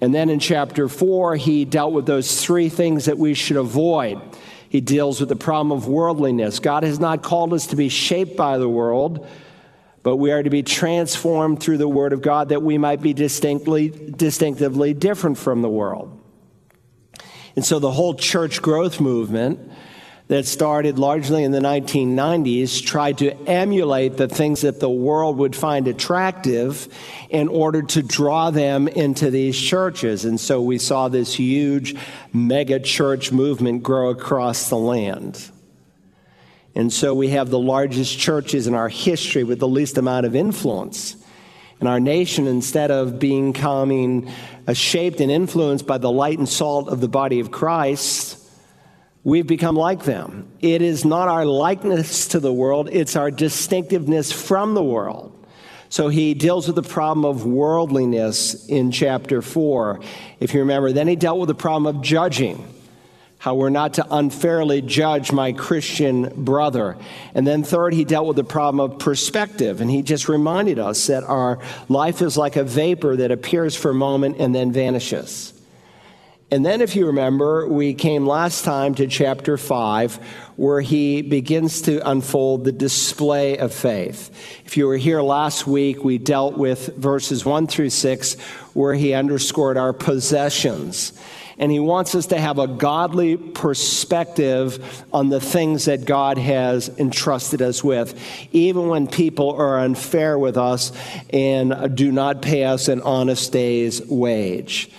And 0.00 0.14
then 0.14 0.30
in 0.30 0.38
chapter 0.38 0.88
four, 0.88 1.34
he 1.34 1.64
dealt 1.64 1.92
with 1.92 2.06
those 2.06 2.40
three 2.44 2.68
things 2.68 3.06
that 3.06 3.18
we 3.18 3.34
should 3.34 3.56
avoid. 3.56 4.20
He 4.68 4.80
deals 4.80 5.18
with 5.18 5.28
the 5.28 5.36
problem 5.36 5.76
of 5.76 5.88
worldliness. 5.88 6.60
God 6.60 6.84
has 6.84 7.00
not 7.00 7.22
called 7.22 7.52
us 7.52 7.68
to 7.68 7.76
be 7.76 7.88
shaped 7.88 8.36
by 8.36 8.58
the 8.58 8.68
world 8.68 9.26
but 10.04 10.18
we 10.18 10.30
are 10.30 10.42
to 10.42 10.50
be 10.50 10.62
transformed 10.62 11.60
through 11.60 11.78
the 11.78 11.88
Word 11.88 12.12
of 12.12 12.20
God 12.20 12.50
that 12.50 12.62
we 12.62 12.76
might 12.76 13.00
be 13.00 13.14
distinctly, 13.14 13.88
distinctively 13.88 14.92
different 14.92 15.38
from 15.38 15.62
the 15.62 15.68
world. 15.68 16.20
And 17.56 17.64
so 17.64 17.78
the 17.78 17.90
whole 17.90 18.14
church 18.14 18.60
growth 18.60 19.00
movement 19.00 19.72
that 20.28 20.44
started 20.46 20.98
largely 20.98 21.42
in 21.42 21.52
the 21.52 21.60
1990s 21.60 22.84
tried 22.84 23.18
to 23.18 23.34
emulate 23.48 24.18
the 24.18 24.28
things 24.28 24.60
that 24.60 24.78
the 24.78 24.90
world 24.90 25.38
would 25.38 25.56
find 25.56 25.88
attractive 25.88 26.86
in 27.30 27.48
order 27.48 27.80
to 27.82 28.02
draw 28.02 28.50
them 28.50 28.88
into 28.88 29.30
these 29.30 29.58
churches. 29.58 30.26
And 30.26 30.38
so 30.38 30.60
we 30.60 30.76
saw 30.76 31.08
this 31.08 31.34
huge 31.34 31.96
mega 32.30 32.78
church 32.78 33.32
movement 33.32 33.82
grow 33.82 34.10
across 34.10 34.68
the 34.68 34.76
land. 34.76 35.50
And 36.74 36.92
so 36.92 37.14
we 37.14 37.28
have 37.28 37.50
the 37.50 37.58
largest 37.58 38.18
churches 38.18 38.66
in 38.66 38.74
our 38.74 38.88
history 38.88 39.44
with 39.44 39.60
the 39.60 39.68
least 39.68 39.96
amount 39.96 40.26
of 40.26 40.34
influence. 40.34 41.16
And 41.78 41.88
our 41.88 42.00
nation, 42.00 42.46
instead 42.46 42.90
of 42.90 43.18
becoming 43.18 44.30
uh, 44.66 44.72
shaped 44.72 45.20
and 45.20 45.30
influenced 45.30 45.86
by 45.86 45.98
the 45.98 46.10
light 46.10 46.38
and 46.38 46.48
salt 46.48 46.88
of 46.88 47.00
the 47.00 47.08
body 47.08 47.40
of 47.40 47.50
Christ, 47.50 48.38
we've 49.22 49.46
become 49.46 49.76
like 49.76 50.04
them. 50.04 50.48
It 50.60 50.82
is 50.82 51.04
not 51.04 51.28
our 51.28 51.44
likeness 51.44 52.28
to 52.28 52.40
the 52.40 52.52
world, 52.52 52.88
it's 52.90 53.16
our 53.16 53.30
distinctiveness 53.30 54.32
from 54.32 54.74
the 54.74 54.82
world. 54.82 55.30
So 55.90 56.08
he 56.08 56.34
deals 56.34 56.66
with 56.66 56.74
the 56.74 56.82
problem 56.82 57.24
of 57.24 57.46
worldliness 57.46 58.66
in 58.66 58.90
chapter 58.90 59.42
4. 59.42 60.00
If 60.40 60.52
you 60.52 60.60
remember, 60.60 60.90
then 60.90 61.06
he 61.06 61.14
dealt 61.14 61.38
with 61.38 61.48
the 61.48 61.54
problem 61.54 61.94
of 61.94 62.02
judging 62.02 62.73
how 63.44 63.54
we're 63.54 63.68
not 63.68 63.92
to 63.92 64.06
unfairly 64.10 64.80
judge 64.80 65.30
my 65.30 65.52
Christian 65.52 66.32
brother. 66.34 66.96
And 67.34 67.46
then, 67.46 67.62
third, 67.62 67.92
he 67.92 68.06
dealt 68.06 68.26
with 68.26 68.36
the 68.36 68.42
problem 68.42 68.80
of 68.80 68.98
perspective. 68.98 69.82
And 69.82 69.90
he 69.90 70.00
just 70.00 70.30
reminded 70.30 70.78
us 70.78 71.08
that 71.08 71.24
our 71.24 71.58
life 71.90 72.22
is 72.22 72.38
like 72.38 72.56
a 72.56 72.64
vapor 72.64 73.16
that 73.16 73.30
appears 73.30 73.76
for 73.76 73.90
a 73.90 73.94
moment 73.94 74.36
and 74.38 74.54
then 74.54 74.72
vanishes. 74.72 75.52
And 76.50 76.64
then, 76.64 76.80
if 76.80 76.96
you 76.96 77.08
remember, 77.08 77.68
we 77.68 77.92
came 77.92 78.26
last 78.26 78.64
time 78.64 78.94
to 78.94 79.06
chapter 79.06 79.58
5, 79.58 80.16
where 80.56 80.80
he 80.80 81.20
begins 81.20 81.82
to 81.82 82.00
unfold 82.08 82.64
the 82.64 82.72
display 82.72 83.58
of 83.58 83.74
faith. 83.74 84.30
If 84.64 84.78
you 84.78 84.86
were 84.86 84.96
here 84.96 85.20
last 85.20 85.66
week, 85.66 86.02
we 86.02 86.16
dealt 86.16 86.56
with 86.56 86.96
verses 86.96 87.44
1 87.44 87.66
through 87.66 87.90
6, 87.90 88.40
where 88.72 88.94
he 88.94 89.12
underscored 89.12 89.76
our 89.76 89.92
possessions 89.92 91.12
and 91.58 91.70
he 91.70 91.78
wants 91.78 92.14
us 92.14 92.26
to 92.26 92.38
have 92.38 92.58
a 92.58 92.66
godly 92.66 93.36
perspective 93.36 95.04
on 95.12 95.28
the 95.28 95.40
things 95.40 95.84
that 95.84 96.04
God 96.04 96.38
has 96.38 96.88
entrusted 96.98 97.62
us 97.62 97.82
with, 97.84 98.18
even 98.52 98.88
when 98.88 99.06
people 99.06 99.52
are 99.52 99.78
unfair 99.78 100.38
with 100.38 100.56
us 100.56 100.92
and 101.30 101.96
do 101.96 102.10
not 102.10 102.42
pay 102.42 102.64
us 102.64 102.88
an 102.88 103.00
honest 103.02 103.52
day's 103.52 104.04
wage. 104.06 104.90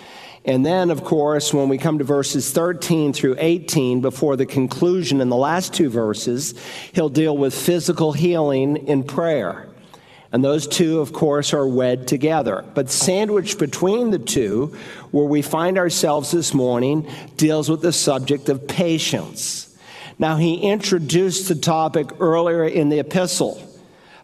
And 0.45 0.63
then, 0.63 0.91
of 0.91 1.03
course, 1.03 1.53
when 1.53 1.69
we 1.69 1.79
come 1.79 1.97
to 1.97 2.03
verses 2.03 2.51
13 2.51 3.13
through 3.13 3.35
18, 3.39 4.01
before 4.01 4.35
the 4.35 4.45
conclusion 4.45 5.19
in 5.19 5.29
the 5.29 5.35
last 5.35 5.73
two 5.73 5.89
verses, 5.89 6.53
he'll 6.93 7.09
deal 7.09 7.35
with 7.35 7.55
physical 7.55 8.13
healing 8.13 8.87
in 8.87 9.03
prayer. 9.03 9.67
And 10.35 10.43
those 10.43 10.67
two, 10.67 10.99
of 10.99 11.13
course, 11.13 11.53
are 11.53 11.65
wed 11.65 12.09
together. 12.09 12.65
But 12.73 12.91
sandwiched 12.91 13.57
between 13.57 14.11
the 14.11 14.19
two, 14.19 14.75
where 15.11 15.23
we 15.23 15.41
find 15.41 15.77
ourselves 15.77 16.31
this 16.31 16.53
morning, 16.53 17.09
deals 17.37 17.69
with 17.69 17.81
the 17.81 17.93
subject 17.93 18.49
of 18.49 18.67
patience. 18.67 19.73
Now, 20.19 20.35
he 20.35 20.55
introduced 20.57 21.47
the 21.47 21.55
topic 21.55 22.19
earlier 22.19 22.65
in 22.65 22.89
the 22.89 22.99
epistle, 22.99 23.65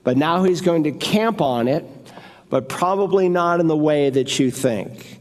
but 0.04 0.18
now 0.18 0.44
he's 0.44 0.60
going 0.60 0.84
to 0.84 0.92
camp 0.92 1.40
on 1.40 1.70
it, 1.70 1.86
but 2.50 2.68
probably 2.68 3.30
not 3.30 3.62
in 3.62 3.68
the 3.68 3.78
way 3.78 4.10
that 4.10 4.38
you 4.38 4.52
think. 4.52 5.18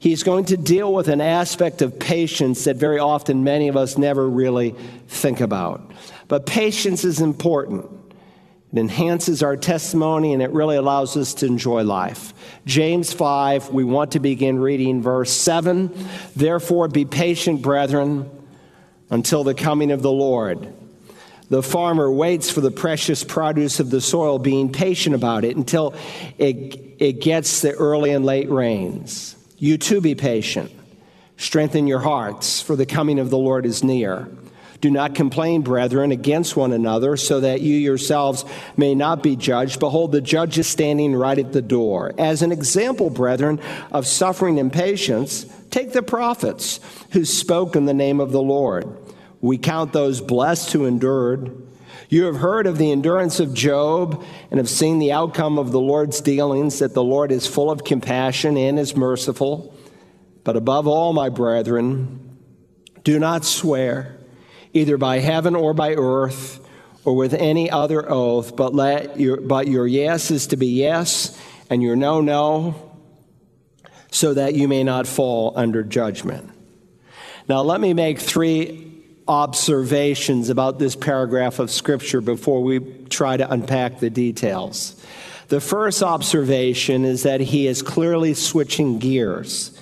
He's 0.00 0.24
going 0.24 0.46
to 0.46 0.56
deal 0.56 0.92
with 0.92 1.06
an 1.06 1.20
aspect 1.20 1.82
of 1.82 2.00
patience 2.00 2.64
that 2.64 2.74
very 2.74 2.98
often 2.98 3.44
many 3.44 3.68
of 3.68 3.76
us 3.76 3.96
never 3.96 4.28
really 4.28 4.74
think 5.06 5.40
about. 5.40 5.92
But 6.26 6.46
patience 6.46 7.04
is 7.04 7.20
important. 7.20 8.01
It 8.72 8.78
enhances 8.78 9.42
our 9.42 9.56
testimony 9.56 10.32
and 10.32 10.42
it 10.42 10.50
really 10.50 10.76
allows 10.76 11.16
us 11.16 11.34
to 11.34 11.46
enjoy 11.46 11.82
life. 11.82 12.32
James 12.64 13.12
5, 13.12 13.70
we 13.70 13.84
want 13.84 14.12
to 14.12 14.20
begin 14.20 14.58
reading 14.58 15.02
verse 15.02 15.30
7. 15.30 15.92
Therefore, 16.34 16.88
be 16.88 17.04
patient, 17.04 17.60
brethren, 17.60 18.30
until 19.10 19.44
the 19.44 19.54
coming 19.54 19.90
of 19.90 20.00
the 20.00 20.10
Lord. 20.10 20.72
The 21.50 21.62
farmer 21.62 22.10
waits 22.10 22.50
for 22.50 22.62
the 22.62 22.70
precious 22.70 23.24
produce 23.24 23.78
of 23.78 23.90
the 23.90 24.00
soil, 24.00 24.38
being 24.38 24.72
patient 24.72 25.14
about 25.14 25.44
it 25.44 25.54
until 25.54 25.94
it, 26.38 26.96
it 26.98 27.20
gets 27.20 27.60
the 27.60 27.72
early 27.72 28.10
and 28.10 28.24
late 28.24 28.48
rains. 28.50 29.36
You 29.58 29.76
too 29.76 30.00
be 30.00 30.14
patient. 30.14 30.72
Strengthen 31.36 31.86
your 31.86 31.98
hearts, 31.98 32.62
for 32.62 32.74
the 32.74 32.86
coming 32.86 33.18
of 33.18 33.28
the 33.28 33.36
Lord 33.36 33.66
is 33.66 33.84
near. 33.84 34.30
Do 34.82 34.90
not 34.90 35.14
complain, 35.14 35.62
brethren, 35.62 36.10
against 36.10 36.56
one 36.56 36.72
another, 36.72 37.16
so 37.16 37.38
that 37.38 37.60
you 37.60 37.76
yourselves 37.76 38.44
may 38.76 38.96
not 38.96 39.22
be 39.22 39.36
judged. 39.36 39.78
Behold, 39.78 40.10
the 40.10 40.20
judge 40.20 40.58
is 40.58 40.66
standing 40.66 41.14
right 41.14 41.38
at 41.38 41.52
the 41.52 41.62
door. 41.62 42.12
As 42.18 42.42
an 42.42 42.50
example, 42.50 43.08
brethren, 43.08 43.60
of 43.92 44.08
suffering 44.08 44.58
and 44.58 44.72
patience, 44.72 45.46
take 45.70 45.92
the 45.92 46.02
prophets 46.02 46.80
who 47.12 47.24
spoke 47.24 47.76
in 47.76 47.86
the 47.86 47.94
name 47.94 48.18
of 48.18 48.32
the 48.32 48.42
Lord. 48.42 48.88
We 49.40 49.56
count 49.56 49.92
those 49.92 50.20
blessed 50.20 50.72
who 50.72 50.84
endured. 50.84 51.64
You 52.08 52.24
have 52.24 52.38
heard 52.38 52.66
of 52.66 52.76
the 52.76 52.90
endurance 52.90 53.38
of 53.38 53.54
Job 53.54 54.24
and 54.50 54.58
have 54.58 54.68
seen 54.68 54.98
the 54.98 55.12
outcome 55.12 55.60
of 55.60 55.70
the 55.70 55.80
Lord's 55.80 56.20
dealings, 56.20 56.80
that 56.80 56.92
the 56.92 57.04
Lord 57.04 57.30
is 57.30 57.46
full 57.46 57.70
of 57.70 57.84
compassion 57.84 58.56
and 58.56 58.80
is 58.80 58.96
merciful. 58.96 59.78
But 60.42 60.56
above 60.56 60.88
all, 60.88 61.12
my 61.12 61.28
brethren, 61.28 62.36
do 63.04 63.20
not 63.20 63.44
swear 63.44 64.18
either 64.72 64.96
by 64.96 65.18
heaven 65.18 65.54
or 65.54 65.74
by 65.74 65.94
earth 65.94 66.60
or 67.04 67.14
with 67.14 67.34
any 67.34 67.70
other 67.70 68.08
oath, 68.10 68.56
but 68.56 68.74
let 68.74 69.18
your 69.18 69.40
but 69.40 69.66
your 69.68 69.86
yes 69.86 70.30
is 70.30 70.48
to 70.48 70.56
be 70.56 70.68
yes 70.68 71.38
and 71.68 71.82
your 71.82 71.96
no 71.96 72.20
no, 72.20 72.92
so 74.10 74.34
that 74.34 74.54
you 74.54 74.68
may 74.68 74.84
not 74.84 75.06
fall 75.06 75.52
under 75.56 75.82
judgment. 75.82 76.50
Now 77.48 77.62
let 77.62 77.80
me 77.80 77.92
make 77.92 78.18
three 78.18 78.88
observations 79.26 80.48
about 80.48 80.78
this 80.78 80.96
paragraph 80.96 81.58
of 81.58 81.70
scripture 81.70 82.20
before 82.20 82.62
we 82.62 82.80
try 83.08 83.36
to 83.36 83.50
unpack 83.50 84.00
the 84.00 84.10
details. 84.10 85.00
The 85.48 85.60
first 85.60 86.02
observation 86.02 87.04
is 87.04 87.24
that 87.24 87.40
he 87.40 87.66
is 87.66 87.82
clearly 87.82 88.34
switching 88.34 88.98
gears. 88.98 89.78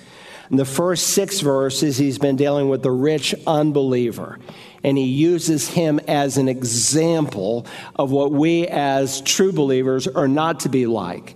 In 0.49 0.57
the 0.57 0.65
first 0.65 1.07
six 1.07 1.39
verses, 1.39 1.97
he's 1.97 2.17
been 2.17 2.35
dealing 2.35 2.67
with 2.67 2.83
the 2.83 2.91
rich 2.91 3.33
unbeliever 3.47 4.37
and 4.83 4.97
he 4.97 5.05
uses 5.05 5.69
him 5.69 5.99
as 6.07 6.37
an 6.37 6.47
example 6.47 7.65
of 7.95 8.11
what 8.11 8.31
we 8.31 8.67
as 8.67 9.21
true 9.21 9.51
believers 9.51 10.07
are 10.07 10.27
not 10.27 10.61
to 10.61 10.69
be 10.69 10.85
like. 10.85 11.35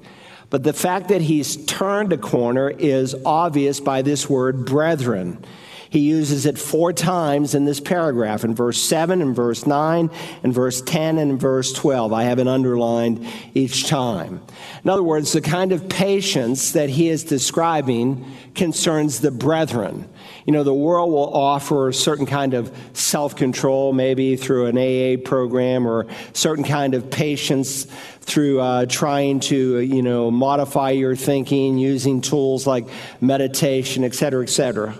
But 0.49 0.63
the 0.63 0.73
fact 0.73 1.09
that 1.09 1.21
he's 1.21 1.57
turned 1.65 2.13
a 2.13 2.17
corner 2.17 2.69
is 2.69 3.15
obvious 3.25 3.79
by 3.79 4.01
this 4.01 4.29
word, 4.29 4.65
brethren. 4.65 5.43
He 5.89 5.99
uses 5.99 6.45
it 6.45 6.57
four 6.57 6.91
times 6.91 7.55
in 7.55 7.65
this 7.65 7.79
paragraph 7.79 8.43
in 8.43 8.53
verse 8.53 8.81
7, 8.81 9.21
and 9.21 9.35
verse 9.35 9.65
9, 9.65 10.09
and 10.43 10.53
verse 10.53 10.81
10, 10.81 11.17
and 11.17 11.39
verse 11.39 11.71
12. 11.73 12.11
I 12.11 12.23
have 12.23 12.39
it 12.39 12.47
underlined 12.47 13.25
each 13.53 13.87
time. 13.87 14.41
In 14.83 14.89
other 14.89 15.03
words, 15.03 15.31
the 15.31 15.41
kind 15.41 15.71
of 15.71 15.87
patience 15.87 16.73
that 16.73 16.89
he 16.89 17.09
is 17.09 17.23
describing 17.23 18.25
concerns 18.55 19.21
the 19.21 19.31
brethren. 19.31 20.09
You 20.45 20.51
know, 20.51 20.63
the 20.63 20.73
world 20.73 21.11
will 21.11 21.33
offer 21.33 21.89
a 21.89 21.93
certain 21.93 22.27
kind 22.27 22.53
of 22.53 22.71
self 22.93 23.35
control, 23.35 23.93
maybe 23.93 24.35
through 24.35 24.67
an 24.67 24.77
AA 24.77 25.19
program, 25.23 25.87
or 25.87 26.05
certain 26.33 26.63
kind 26.63 26.93
of 26.93 27.09
patience 27.09 27.85
through 28.21 28.59
uh, 28.59 28.85
trying 28.85 29.39
to, 29.39 29.79
you 29.79 30.03
know, 30.03 30.29
modify 30.29 30.91
your 30.91 31.15
thinking 31.15 31.79
using 31.79 32.21
tools 32.21 32.67
like 32.67 32.87
meditation, 33.21 34.03
et 34.03 34.13
cetera, 34.13 34.43
et 34.43 34.49
cetera. 34.49 34.95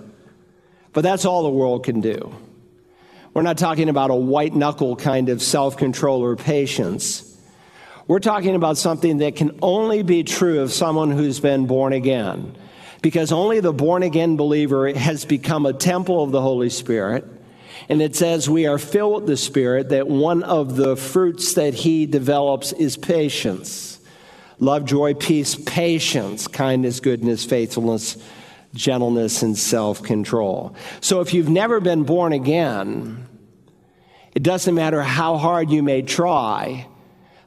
But 0.93 1.01
that's 1.01 1.25
all 1.25 1.43
the 1.43 1.49
world 1.49 1.83
can 1.83 2.01
do. 2.01 2.33
We're 3.35 3.43
not 3.43 3.59
talking 3.59 3.89
about 3.89 4.09
a 4.09 4.15
white 4.15 4.55
knuckle 4.55 4.95
kind 4.95 5.29
of 5.29 5.43
self 5.43 5.77
control 5.77 6.23
or 6.23 6.35
patience. 6.35 7.21
We're 8.07 8.19
talking 8.19 8.55
about 8.55 8.77
something 8.77 9.17
that 9.19 9.35
can 9.35 9.59
only 9.61 10.01
be 10.01 10.23
true 10.23 10.61
of 10.61 10.71
someone 10.71 11.11
who's 11.11 11.39
been 11.39 11.67
born 11.67 11.93
again 11.93 12.55
because 13.05 13.31
only 13.31 13.59
the 13.59 13.71
born 13.71 14.01
again 14.01 14.35
believer 14.35 14.91
has 14.91 15.25
become 15.25 15.67
a 15.67 15.73
temple 15.73 16.23
of 16.23 16.31
the 16.31 16.41
Holy 16.41 16.71
Spirit. 16.71 17.23
And 17.87 18.01
it 18.01 18.15
says 18.15 18.49
we 18.49 18.65
are 18.65 18.79
filled 18.79 19.13
with 19.13 19.27
the 19.27 19.37
Spirit, 19.37 19.89
that 19.89 20.07
one 20.07 20.41
of 20.41 20.75
the 20.75 20.95
fruits 20.97 21.53
that 21.53 21.75
He 21.75 22.07
develops 22.07 22.73
is 22.73 22.97
patience. 22.97 23.99
Love, 24.57 24.85
joy, 24.85 25.13
peace, 25.13 25.53
patience, 25.53 26.47
kindness, 26.47 26.99
goodness, 26.99 27.45
faithfulness, 27.45 28.17
gentleness, 28.73 29.43
and 29.43 29.55
self 29.55 30.01
control. 30.01 30.75
So 30.99 31.21
if 31.21 31.31
you've 31.31 31.47
never 31.47 31.79
been 31.79 32.05
born 32.05 32.33
again, 32.33 33.27
it 34.33 34.41
doesn't 34.41 34.73
matter 34.73 35.03
how 35.03 35.37
hard 35.37 35.69
you 35.69 35.83
may 35.83 36.01
try, 36.01 36.87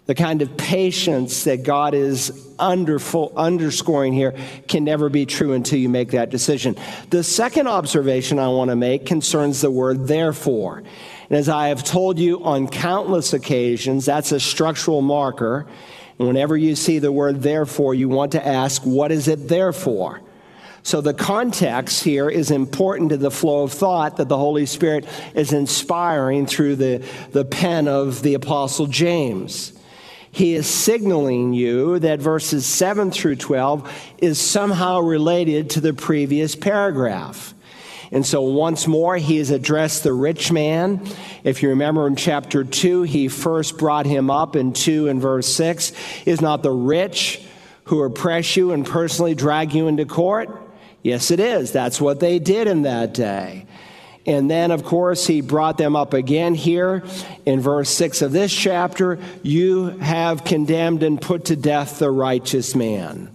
the 0.08 0.14
kind 0.14 0.40
of 0.40 0.56
patience 0.56 1.44
that 1.44 1.62
God 1.64 1.92
is 1.92 2.32
underscoring 2.58 4.14
here 4.14 4.34
can 4.66 4.82
never 4.82 5.10
be 5.10 5.26
true 5.26 5.52
until 5.52 5.78
you 5.78 5.90
make 5.90 6.12
that 6.12 6.30
decision. 6.30 6.76
The 7.10 7.22
second 7.22 7.68
observation 7.68 8.38
I 8.38 8.48
want 8.48 8.70
to 8.70 8.76
make 8.76 9.04
concerns 9.04 9.60
the 9.60 9.70
word 9.70 10.08
therefore. 10.08 10.78
And 10.78 11.38
as 11.38 11.50
I 11.50 11.68
have 11.68 11.84
told 11.84 12.18
you 12.18 12.42
on 12.42 12.68
countless 12.68 13.34
occasions, 13.34 14.06
that's 14.06 14.32
a 14.32 14.40
structural 14.40 15.02
marker. 15.02 15.66
And 16.18 16.26
whenever 16.26 16.56
you 16.56 16.74
see 16.74 17.00
the 17.00 17.12
word 17.12 17.42
therefore, 17.42 17.94
you 17.94 18.08
want 18.08 18.32
to 18.32 18.44
ask, 18.44 18.80
what 18.84 19.12
is 19.12 19.28
it 19.28 19.46
there 19.46 19.74
for? 19.74 20.22
So 20.84 21.02
the 21.02 21.12
context 21.12 22.02
here 22.02 22.30
is 22.30 22.50
important 22.50 23.10
to 23.10 23.18
the 23.18 23.30
flow 23.30 23.64
of 23.64 23.72
thought 23.72 24.16
that 24.16 24.30
the 24.30 24.38
Holy 24.38 24.64
Spirit 24.64 25.06
is 25.34 25.52
inspiring 25.52 26.46
through 26.46 26.76
the, 26.76 27.06
the 27.32 27.44
pen 27.44 27.88
of 27.88 28.22
the 28.22 28.32
Apostle 28.32 28.86
James 28.86 29.74
he 30.30 30.54
is 30.54 30.66
signaling 30.66 31.52
you 31.52 31.98
that 32.00 32.20
verses 32.20 32.66
7 32.66 33.10
through 33.10 33.36
12 33.36 33.90
is 34.18 34.40
somehow 34.40 35.00
related 35.00 35.70
to 35.70 35.80
the 35.80 35.94
previous 35.94 36.54
paragraph. 36.54 37.54
And 38.10 38.24
so, 38.24 38.40
once 38.42 38.86
more, 38.86 39.16
he 39.16 39.36
has 39.36 39.50
addressed 39.50 40.02
the 40.02 40.12
rich 40.12 40.50
man. 40.50 41.06
If 41.44 41.62
you 41.62 41.70
remember 41.70 42.06
in 42.06 42.16
chapter 42.16 42.64
2, 42.64 43.02
he 43.02 43.28
first 43.28 43.76
brought 43.76 44.06
him 44.06 44.30
up 44.30 44.56
in 44.56 44.72
2 44.72 45.08
and 45.08 45.20
verse 45.20 45.52
6. 45.54 45.92
Is 46.24 46.40
not 46.40 46.62
the 46.62 46.70
rich 46.70 47.42
who 47.84 48.02
oppress 48.02 48.56
you 48.56 48.72
and 48.72 48.86
personally 48.86 49.34
drag 49.34 49.74
you 49.74 49.88
into 49.88 50.06
court? 50.06 50.48
Yes, 51.02 51.30
it 51.30 51.40
is. 51.40 51.72
That's 51.72 52.00
what 52.00 52.20
they 52.20 52.38
did 52.38 52.66
in 52.66 52.82
that 52.82 53.14
day. 53.14 53.66
And 54.26 54.50
then, 54.50 54.70
of 54.70 54.84
course, 54.84 55.26
he 55.26 55.40
brought 55.40 55.78
them 55.78 55.96
up 55.96 56.12
again 56.12 56.54
here 56.54 57.02
in 57.46 57.60
verse 57.60 57.88
6 57.90 58.22
of 58.22 58.32
this 58.32 58.52
chapter. 58.52 59.18
You 59.42 59.88
have 59.98 60.44
condemned 60.44 61.02
and 61.02 61.20
put 61.20 61.46
to 61.46 61.56
death 61.56 61.98
the 61.98 62.10
righteous 62.10 62.74
man. 62.74 63.30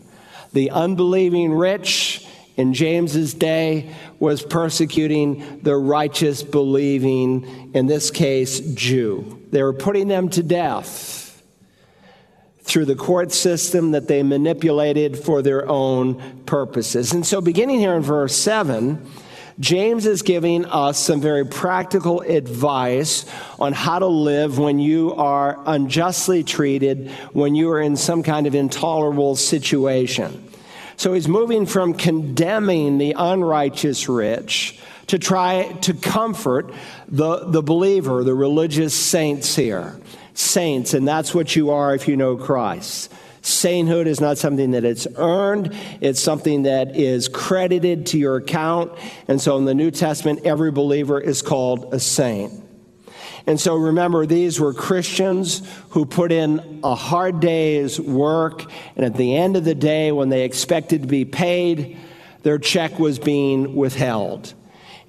The 0.52 0.70
unbelieving 0.70 1.52
rich 1.52 2.28
in 2.56 2.74
James's 2.74 3.34
day 3.34 3.90
was 4.20 4.44
persecuting 4.44 5.62
the 5.64 5.76
righteous, 5.76 6.44
believing, 6.44 7.72
in 7.74 7.88
this 7.88 8.12
case, 8.12 8.60
Jew. 8.60 9.42
They 9.52 9.64
were 9.64 9.74
putting 9.74 10.08
them 10.08 10.30
to 10.30 10.44
death 10.44 11.44
through 12.62 12.86
the 12.86 12.96
court 12.96 13.32
system 13.32 13.92
that 13.92 14.08
they 14.08 14.24
manipulated 14.24 15.18
for 15.18 15.42
their 15.42 15.68
own 15.68 16.44
purposes. 16.46 17.12
And 17.12 17.26
so, 17.26 17.42
beginning 17.42 17.80
here 17.80 17.96
in 17.96 18.04
verse 18.04 18.36
7, 18.36 19.06
James 19.60 20.06
is 20.06 20.22
giving 20.24 20.66
us 20.66 20.98
some 20.98 21.22
very 21.22 21.46
practical 21.46 22.22
advice 22.22 23.26
on 23.60 23.74
how 23.74 24.00
to 24.00 24.08
live 24.08 24.58
when 24.58 24.80
you 24.80 25.14
are 25.14 25.60
unjustly 25.66 26.44
treated, 26.44 27.12
when 27.34 27.54
you 27.54 27.70
are 27.70 27.82
in 27.82 27.96
some 27.96 28.24
kind 28.24 28.48
of 28.48 28.56
intolerable 28.56 29.36
situation. 29.36 30.50
So 30.98 31.14
he's 31.14 31.28
moving 31.28 31.66
from 31.66 31.94
condemning 31.94 32.98
the 32.98 33.16
unrighteous 33.18 34.10
rich 34.10 34.80
to 35.08 35.20
try 35.20 35.72
to 35.82 35.94
comfort 35.94 36.74
the, 37.08 37.46
the 37.46 37.62
believer, 37.62 38.24
the 38.24 38.34
religious 38.34 38.94
saints 38.94 39.56
here. 39.56 40.00
Saints, 40.34 40.94
and 40.94 41.08
that's 41.08 41.36
what 41.36 41.56
you 41.56 41.72
are 41.72 41.94
if 41.94 42.08
you 42.08 42.18
know 42.18 42.38
Christ. 42.38 43.12
Sainthood 43.44 44.08
is 44.08 44.22
not 44.22 44.38
something 44.38 44.72
that 44.72 44.86
it's 44.86 45.06
earned, 45.18 45.76
it's 46.00 46.22
something 46.22 46.64
that 46.64 46.96
is 46.96 47.28
credited 47.28 48.06
to 48.08 48.18
your 48.18 48.38
account. 48.38 48.94
And 49.28 49.40
so 49.40 49.58
in 49.58 49.66
the 49.66 49.74
New 49.74 49.92
Testament, 49.92 50.40
every 50.46 50.72
believer 50.72 51.20
is 51.20 51.42
called 51.42 51.94
a 51.94 52.00
saint. 52.00 52.54
And 53.46 53.60
so 53.60 53.76
remember, 53.76 54.26
these 54.26 54.62
were 54.62 54.74
Christians 54.74 55.62
who 55.90 56.06
put 56.06 56.32
in 56.32 56.80
a 56.86 56.96
hard 56.96 57.42
day's 57.42 58.00
work, 58.00 58.64
and 58.96 59.06
at 59.06 59.16
the 59.16 59.36
end 59.36 59.58
of 59.58 59.66
the 59.66 59.76
day, 59.76 60.14
when 60.14 60.30
they 60.30 60.46
expected 60.46 61.02
to 61.02 61.08
be 61.10 61.26
paid, 61.26 61.98
their 62.44 62.58
check 62.58 62.98
was 62.98 63.20
being 63.20 63.76
withheld. 63.76 64.54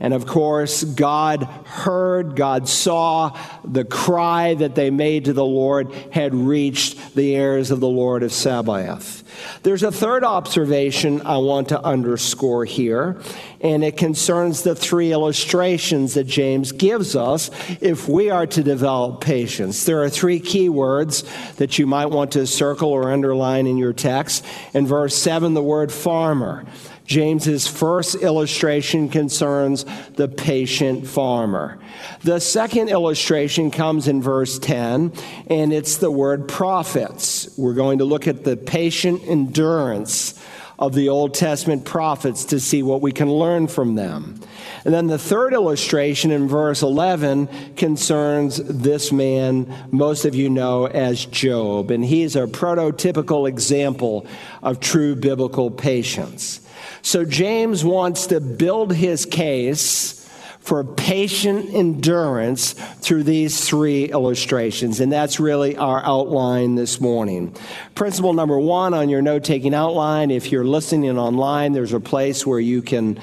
And 0.05 0.13
of 0.13 0.27
course, 0.27 0.85
God 0.85 1.45
heard, 1.65 2.37
God 2.37 2.69
saw 2.69 3.35
the 3.65 3.87
cry 3.87 4.53
that 4.53 4.75
they 4.75 4.91
made 4.91 5.25
to 5.25 5.33
the 5.33 5.43
Lord 5.43 5.91
had 6.13 6.35
reached 6.35 7.15
the 7.15 7.33
ears 7.33 7.71
of 7.71 7.81
the 7.81 7.89
Lord 7.89 8.23
of 8.23 8.31
Sabaoth. 8.31 9.23
There's 9.63 9.83
a 9.83 9.91
third 9.91 10.23
observation 10.23 11.23
I 11.23 11.39
want 11.39 11.71
to 11.71 11.83
underscore 11.83 12.67
here, 12.67 13.19
and 13.63 13.83
it 13.83 13.97
concerns 13.97 14.61
the 14.61 14.75
three 14.75 15.11
illustrations 15.11 16.13
that 16.15 16.25
James 16.25 16.73
gives 16.73 17.17
us 17.17 17.51
if 17.81 18.07
we 18.07 18.29
are 18.29 18.47
to 18.49 18.63
develop 18.63 19.23
patience. 19.23 19.85
There 19.87 20.03
are 20.03 20.11
three 20.11 20.39
key 20.39 20.69
words 20.69 21.25
that 21.57 21.79
you 21.79 21.87
might 21.87 22.11
want 22.11 22.33
to 22.33 22.47
circle 22.47 22.91
or 22.91 23.11
underline 23.11 23.67
in 23.67 23.79
your 23.79 23.95
text. 23.95 24.45
In 24.75 24.87
verse 24.87 25.17
7, 25.17 25.55
the 25.55 25.63
word 25.63 25.91
farmer. 25.91 26.67
James's 27.05 27.67
first 27.67 28.17
illustration 28.17 29.09
concerns 29.09 29.85
the 30.15 30.29
patient 30.29 31.07
farmer. 31.07 31.79
The 32.23 32.41
second 32.41 32.89
illustration 32.89 33.71
comes 33.71 34.09
in 34.09 34.23
verse 34.23 34.59
10, 34.59 35.13
and 35.49 35.73
it's 35.73 35.99
the 35.99 36.11
word 36.11 36.49
prophets. 36.49 37.49
We're 37.59 37.75
going 37.75 37.99
to 37.99 38.05
look 38.05 38.27
at 38.27 38.45
the 38.45 38.57
patient 38.57 39.23
endurance 39.27 40.41
of 40.79 40.95
the 40.95 41.09
Old 41.09 41.35
Testament 41.35 41.85
prophets 41.85 42.47
to 42.47 42.59
see 42.59 42.83
what 42.83 43.01
we 43.01 43.13
can 43.13 43.31
learn 43.31 43.69
from 43.69 43.95
them. 43.95 44.41
And 44.85 44.93
then 44.93 45.07
the 45.07 45.19
third 45.19 45.55
illustration 45.55 46.31
in 46.31 46.49
verse 46.49 46.83
11 46.83 47.75
concerns 47.77 48.57
this 48.57 49.13
man 49.13 49.73
most 49.91 50.25
of 50.25 50.35
you 50.35 50.51
know 50.51 50.87
as 50.87 51.25
Job. 51.27 51.91
And 51.91 52.05
he's 52.05 52.35
a 52.35 52.47
prototypical 52.47 53.49
example 53.49 54.27
of 54.63 54.81
true 54.81 55.15
biblical 55.15 55.71
patience. 55.71 56.61
So 57.03 57.25
James 57.25 57.85
wants 57.85 58.29
to 58.29 58.41
build 58.41 58.93
his 58.93 59.27
case 59.27 60.21
for 60.65 60.83
patient 60.83 61.75
endurance 61.75 62.73
through 62.73 63.23
these 63.23 63.69
three 63.69 64.11
illustrations. 64.11 64.99
And 64.99 65.13
that's 65.13 65.39
really 65.39 65.77
our 65.77 66.03
outline 66.03 66.75
this 66.75 67.03
morning. 67.03 67.55
Principle 67.95 68.33
number 68.33 68.59
one 68.59 68.95
on 68.95 69.11
your 69.11 69.21
note 69.21 69.45
taking 69.45 69.75
outline 69.75 70.31
if 70.31 70.51
you're 70.51 70.65
listening 70.65 71.19
online, 71.19 71.73
there's 71.73 71.93
a 71.93 72.01
place 72.01 72.47
where 72.47 72.61
you 72.61 72.83
can. 72.83 73.21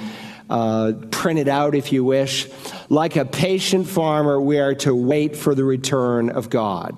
Uh, 0.50 0.92
print 1.12 1.40
it 1.40 1.48
out 1.48 1.76
if 1.76 1.94
you 1.94 2.04
wish. 2.04 2.46
Like 2.90 3.16
a 3.16 3.24
patient 3.24 3.88
farmer, 3.88 4.42
we 4.42 4.60
are 4.60 4.76
to 4.76 4.94
wait 4.94 5.38
for 5.38 5.56
the 5.56 5.64
return 5.64 6.30
of 6.30 6.50
God. 6.50 6.98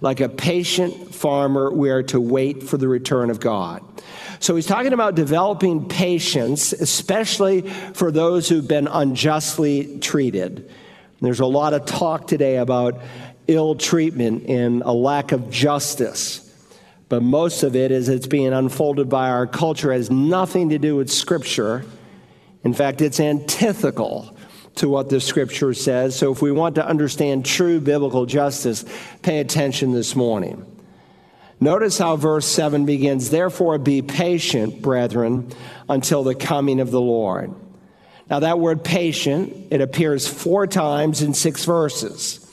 Like 0.00 0.20
a 0.20 0.28
patient 0.28 1.12
farmer, 1.12 1.72
we 1.72 1.90
are 1.90 2.04
to 2.04 2.20
wait 2.20 2.62
for 2.62 2.76
the 2.76 2.86
return 2.86 3.28
of 3.30 3.40
God. 3.40 3.82
So 4.42 4.56
he's 4.56 4.66
talking 4.66 4.92
about 4.92 5.14
developing 5.14 5.88
patience, 5.88 6.72
especially 6.72 7.62
for 7.94 8.10
those 8.10 8.48
who've 8.48 8.66
been 8.66 8.88
unjustly 8.88 10.00
treated. 10.00 10.68
There's 11.20 11.38
a 11.38 11.46
lot 11.46 11.74
of 11.74 11.84
talk 11.84 12.26
today 12.26 12.56
about 12.56 13.00
ill 13.46 13.76
treatment 13.76 14.48
and 14.48 14.82
a 14.82 14.90
lack 14.90 15.30
of 15.30 15.48
justice. 15.48 16.40
But 17.08 17.22
most 17.22 17.62
of 17.62 17.76
it, 17.76 17.92
as 17.92 18.08
it's 18.08 18.26
being 18.26 18.52
unfolded 18.52 19.08
by 19.08 19.30
our 19.30 19.46
culture, 19.46 19.92
has 19.92 20.10
nothing 20.10 20.70
to 20.70 20.78
do 20.78 20.96
with 20.96 21.08
Scripture. 21.08 21.84
In 22.64 22.74
fact, 22.74 23.00
it's 23.00 23.20
antithetical 23.20 24.36
to 24.74 24.88
what 24.88 25.08
the 25.08 25.20
Scripture 25.20 25.72
says. 25.72 26.18
So 26.18 26.32
if 26.32 26.42
we 26.42 26.50
want 26.50 26.74
to 26.74 26.84
understand 26.84 27.46
true 27.46 27.78
biblical 27.78 28.26
justice, 28.26 28.84
pay 29.22 29.38
attention 29.38 29.92
this 29.92 30.16
morning. 30.16 30.66
Notice 31.62 31.96
how 31.96 32.16
verse 32.16 32.44
7 32.46 32.86
begins 32.86 33.30
Therefore, 33.30 33.78
be 33.78 34.02
patient, 34.02 34.82
brethren, 34.82 35.48
until 35.88 36.24
the 36.24 36.34
coming 36.34 36.80
of 36.80 36.90
the 36.90 37.00
Lord. 37.00 37.54
Now, 38.28 38.40
that 38.40 38.58
word 38.58 38.82
patient, 38.82 39.68
it 39.70 39.80
appears 39.80 40.26
four 40.26 40.66
times 40.66 41.22
in 41.22 41.34
six 41.34 41.64
verses. 41.64 42.44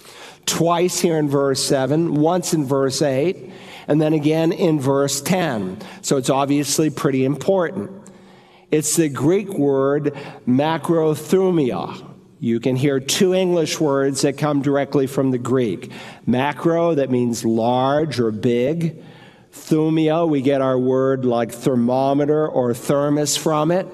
Twice 0.46 1.00
here 1.00 1.18
in 1.18 1.28
verse 1.28 1.64
7, 1.64 2.14
once 2.22 2.54
in 2.54 2.66
verse 2.66 3.02
8, 3.02 3.52
and 3.88 4.00
then 4.00 4.14
again 4.14 4.52
in 4.52 4.80
verse 4.80 5.22
10. 5.22 5.80
So 6.04 6.18
it's 6.18 6.30
obviously 6.30 6.92
pretty 6.92 7.26
important. 7.26 7.90
It's 8.70 8.96
the 8.96 9.10
Greek 9.10 9.50
word 9.50 10.16
macrothumia, 10.48 12.09
you 12.40 12.60
can 12.60 12.76
hear 12.76 13.00
two 13.00 13.34
English 13.34 13.80
words 13.80 14.22
that 14.22 14.38
come 14.38 14.62
directly 14.62 15.08
from 15.08 15.32
the 15.32 15.38
Greek. 15.38 15.92
Macro, 16.26 16.96
that 16.96 17.10
means 17.10 17.44
large 17.44 18.20
or 18.20 18.32
big. 18.32 19.04
Thumia, 19.52 20.28
we 20.28 20.42
get 20.42 20.62
our 20.62 20.78
word 20.78 21.26
like 21.26 21.52
thermometer 21.52 22.48
or 22.48 22.74
thermos 22.74 23.36
from 23.36 23.72
it. 23.72 23.88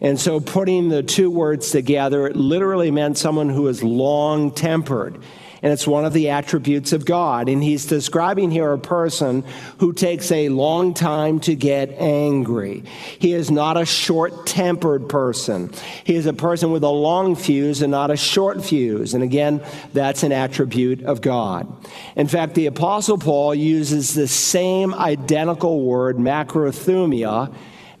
And 0.00 0.18
so 0.18 0.40
putting 0.40 0.88
the 0.88 1.02
two 1.02 1.30
words 1.30 1.70
together, 1.70 2.26
it 2.26 2.34
literally 2.34 2.90
meant 2.90 3.18
someone 3.18 3.48
who 3.48 3.68
is 3.68 3.84
long 3.84 4.50
tempered 4.50 5.22
and 5.62 5.72
it's 5.72 5.86
one 5.86 6.04
of 6.04 6.12
the 6.12 6.30
attributes 6.30 6.92
of 6.92 7.04
God. 7.04 7.48
And 7.48 7.62
he's 7.62 7.86
describing 7.86 8.50
here 8.50 8.72
a 8.72 8.78
person 8.78 9.44
who 9.78 9.92
takes 9.92 10.32
a 10.32 10.48
long 10.48 10.92
time 10.92 11.38
to 11.40 11.54
get 11.54 11.90
angry. 11.92 12.82
He 13.18 13.32
is 13.32 13.50
not 13.50 13.76
a 13.76 13.86
short 13.86 14.46
tempered 14.46 15.08
person. 15.08 15.72
He 16.02 16.16
is 16.16 16.26
a 16.26 16.32
person 16.32 16.72
with 16.72 16.82
a 16.82 16.88
long 16.88 17.36
fuse 17.36 17.80
and 17.80 17.92
not 17.92 18.10
a 18.10 18.16
short 18.16 18.64
fuse. 18.64 19.14
And 19.14 19.22
again, 19.22 19.64
that's 19.92 20.24
an 20.24 20.32
attribute 20.32 21.04
of 21.04 21.20
God. 21.20 21.72
In 22.16 22.26
fact, 22.26 22.54
the 22.54 22.66
Apostle 22.66 23.18
Paul 23.18 23.54
uses 23.54 24.14
the 24.14 24.28
same 24.28 24.92
identical 24.92 25.82
word, 25.82 26.16
macrothumia, 26.16 27.54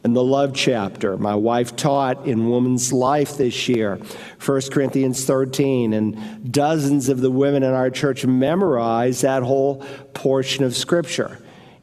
in 0.04 0.14
the 0.14 0.22
love 0.22 0.52
chapter. 0.54 1.16
My 1.16 1.34
wife 1.34 1.76
taught 1.76 2.26
in 2.26 2.48
Woman's 2.48 2.92
Life 2.92 3.36
this 3.36 3.68
year, 3.68 4.00
1 4.44 4.60
Corinthians 4.70 5.24
13, 5.24 5.92
and 5.92 6.52
dozens 6.52 7.08
of 7.08 7.20
the 7.20 7.30
women 7.30 7.62
in 7.62 7.72
our 7.72 7.90
church 7.90 8.26
memorized 8.26 9.22
that 9.22 9.42
whole 9.42 9.84
portion 10.12 10.64
of 10.64 10.76
Scripture. 10.76 11.38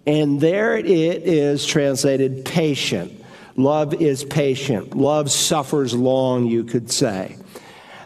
And 0.05 0.41
there 0.41 0.75
it 0.75 0.85
is 0.85 1.65
translated 1.65 2.43
patient. 2.45 3.23
Love 3.55 3.93
is 3.93 4.23
patient. 4.23 4.95
Love 4.95 5.31
suffers 5.31 5.93
long, 5.93 6.45
you 6.45 6.63
could 6.63 6.91
say. 6.91 7.37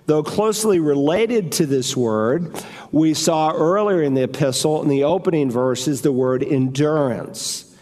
Though 0.05 0.23
closely 0.23 0.79
related 0.79 1.53
to 1.53 1.65
this 1.65 1.95
word, 1.95 2.61
we 2.91 3.13
saw 3.13 3.51
earlier 3.51 4.01
in 4.01 4.15
the 4.15 4.23
epistle, 4.23 4.81
in 4.81 4.89
the 4.89 5.05
opening 5.05 5.49
verses, 5.49 6.01
the 6.01 6.11
word 6.11 6.43
endurance. 6.43 7.72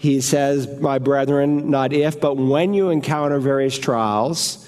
He 0.00 0.22
says, 0.22 0.80
My 0.80 0.98
brethren, 0.98 1.68
not 1.68 1.92
if, 1.92 2.22
but 2.22 2.38
when 2.38 2.72
you 2.72 2.88
encounter 2.88 3.38
various 3.38 3.78
trials, 3.78 4.66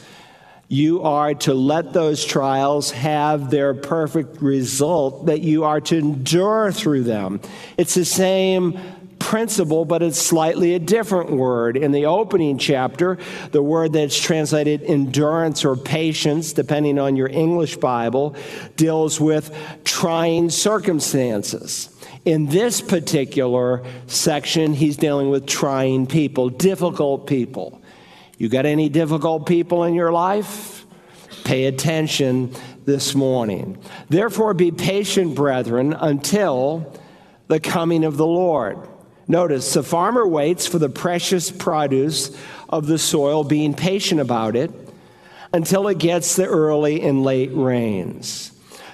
you 0.68 1.03
are 1.05 1.33
to 1.33 1.55
let 1.55 1.95
those 1.95 2.23
trials 2.23 2.90
have 2.90 3.51
their 3.51 3.73
perfect 3.73 4.42
result, 4.42 5.25
that 5.27 5.40
you 5.40 5.64
are 5.64 5.81
to 5.81 5.97
endure 5.97 6.71
through 6.71 7.05
them. 7.05 7.40
It's 7.79 7.95
the 7.95 8.05
same 8.05 8.79
principle, 9.18 9.87
but 9.87 10.03
it's 10.03 10.18
slightly 10.18 10.75
a 10.75 10.79
different 10.79 11.31
word. 11.31 11.79
In 11.79 11.92
the 11.92 12.05
opening 12.05 12.59
chapter, 12.59 13.16
the 13.53 13.62
word 13.62 13.95
that's 13.95 14.21
translated 14.21 14.83
endurance 14.83 15.64
or 15.64 15.77
patience, 15.77 16.53
depending 16.53 16.99
on 16.99 17.16
your 17.16 17.29
English 17.29 17.77
Bible, 17.77 18.37
deals 18.77 19.18
with 19.18 19.51
trying 19.85 20.51
circumstances. 20.51 21.88
In 22.25 22.47
this 22.47 22.81
particular 22.81 23.85
section, 24.07 24.75
he's 24.75 24.97
dealing 24.97 25.31
with 25.31 25.47
trying 25.47 26.07
people, 26.07 26.51
difficult 26.51 27.27
people. 27.27 27.83
You 28.39 28.49
got 28.49 28.65
any 28.65 28.89
difficult 28.89 29.47
people 29.47 29.85
in 29.85 29.95
your 29.95 30.13
life? 30.13 30.87
Pay 31.45 31.65
attention 31.65 32.55
this 32.85 33.15
morning. 33.15 33.79
Therefore, 34.09 34.55
be 34.55 34.71
patient, 34.71 35.35
brethren, 35.35 35.93
until 35.95 36.97
the 37.49 37.59
coming 37.59 38.05
of 38.05 38.17
the 38.17 38.27
Lord. 38.27 38.79
Notice 39.27 39.73
the 39.75 39.83
farmer 39.83 40.27
waits 40.27 40.67
for 40.67 40.79
the 40.79 40.89
precious 40.89 41.51
produce 41.51 42.37
of 42.69 42.87
the 42.87 42.99
soil, 42.99 43.43
being 43.43 43.75
patient 43.75 44.21
about 44.21 44.55
it 44.55 44.71
until 45.53 45.89
it 45.89 45.99
gets 45.99 46.37
the 46.37 46.47
early 46.47 47.03
and 47.03 47.25
late 47.25 47.51
rains. 47.53 48.53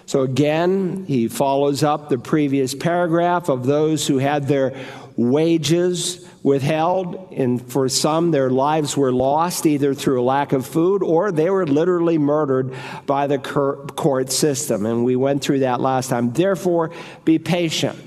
So 0.09 0.23
again, 0.23 1.05
he 1.07 1.29
follows 1.29 1.83
up 1.83 2.09
the 2.09 2.17
previous 2.17 2.75
paragraph 2.75 3.51
of 3.51 3.67
those 3.67 4.07
who 4.07 4.17
had 4.17 4.49
their 4.49 4.75
wages 5.19 6.27
withheld, 6.43 7.31
and 7.37 7.61
for 7.71 7.91
some, 7.91 8.31
their 8.31 8.49
lives 8.49 8.97
were 8.97 9.13
lost 9.13 9.67
either 9.67 9.93
through 9.93 10.23
a 10.23 10.25
lack 10.25 10.55
of 10.55 10.67
food 10.67 11.03
or 11.03 11.31
they 11.31 11.51
were 11.51 11.67
literally 11.67 12.17
murdered 12.17 12.73
by 13.05 13.27
the 13.27 13.37
court 13.37 14.33
system. 14.33 14.87
And 14.87 15.05
we 15.05 15.15
went 15.15 15.43
through 15.43 15.59
that 15.59 15.79
last 15.79 16.09
time. 16.09 16.33
Therefore, 16.33 16.91
be 17.27 17.39
patient. 17.39 17.99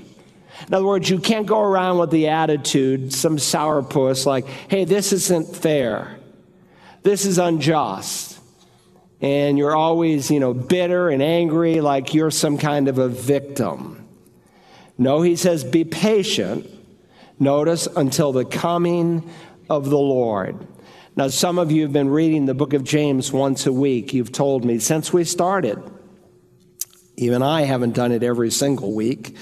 In 0.66 0.74
other 0.74 0.84
words, 0.84 1.08
you 1.08 1.20
can't 1.20 1.46
go 1.46 1.60
around 1.60 1.98
with 1.98 2.10
the 2.10 2.30
attitude, 2.30 3.12
some 3.12 3.36
sourpuss, 3.36 4.26
like, 4.26 4.46
hey, 4.66 4.84
this 4.84 5.12
isn't 5.12 5.54
fair. 5.54 6.18
This 7.04 7.26
is 7.26 7.38
unjust 7.38 8.32
and 9.22 9.56
you're 9.56 9.76
always, 9.76 10.30
you 10.30 10.40
know, 10.40 10.52
bitter 10.52 11.08
and 11.08 11.22
angry 11.22 11.80
like 11.80 12.12
you're 12.12 12.32
some 12.32 12.58
kind 12.58 12.88
of 12.88 12.98
a 12.98 13.08
victim. 13.08 14.06
No, 14.98 15.22
he 15.22 15.36
says, 15.36 15.62
be 15.62 15.84
patient. 15.84 16.68
Notice 17.38 17.86
until 17.86 18.32
the 18.32 18.44
coming 18.44 19.30
of 19.70 19.88
the 19.88 19.98
Lord. 19.98 20.66
Now, 21.14 21.28
some 21.28 21.58
of 21.58 21.70
you 21.70 21.82
have 21.82 21.92
been 21.92 22.08
reading 22.08 22.46
the 22.46 22.54
book 22.54 22.72
of 22.72 22.84
James 22.84 23.32
once 23.32 23.66
a 23.66 23.72
week. 23.72 24.12
You've 24.12 24.32
told 24.32 24.64
me 24.64 24.78
since 24.80 25.12
we 25.12 25.24
started. 25.24 25.80
Even 27.16 27.42
I 27.42 27.62
haven't 27.62 27.94
done 27.94 28.10
it 28.10 28.22
every 28.22 28.50
single 28.50 28.92
week, 28.92 29.36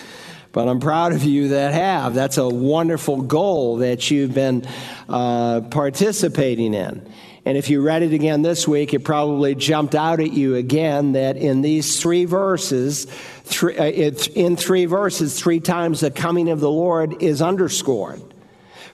but 0.52 0.68
I'm 0.68 0.80
proud 0.80 1.12
of 1.12 1.24
you 1.24 1.48
that 1.48 1.72
have. 1.72 2.14
That's 2.14 2.36
a 2.36 2.48
wonderful 2.48 3.22
goal 3.22 3.78
that 3.78 4.10
you've 4.10 4.34
been 4.34 4.66
uh, 5.08 5.62
participating 5.62 6.74
in. 6.74 7.09
And 7.50 7.58
if 7.58 7.68
you 7.68 7.82
read 7.82 8.04
it 8.04 8.12
again 8.12 8.42
this 8.42 8.68
week, 8.68 8.94
it 8.94 9.00
probably 9.00 9.56
jumped 9.56 9.96
out 9.96 10.20
at 10.20 10.32
you 10.32 10.54
again 10.54 11.14
that 11.14 11.36
in 11.36 11.62
these 11.62 12.00
three 12.00 12.24
verses, 12.24 13.06
three, 13.42 13.76
uh, 13.76 13.86
in 13.86 14.54
three 14.54 14.84
verses, 14.84 15.36
three 15.36 15.58
times 15.58 15.98
the 15.98 16.12
coming 16.12 16.48
of 16.48 16.60
the 16.60 16.70
Lord 16.70 17.20
is 17.20 17.42
underscored. 17.42 18.22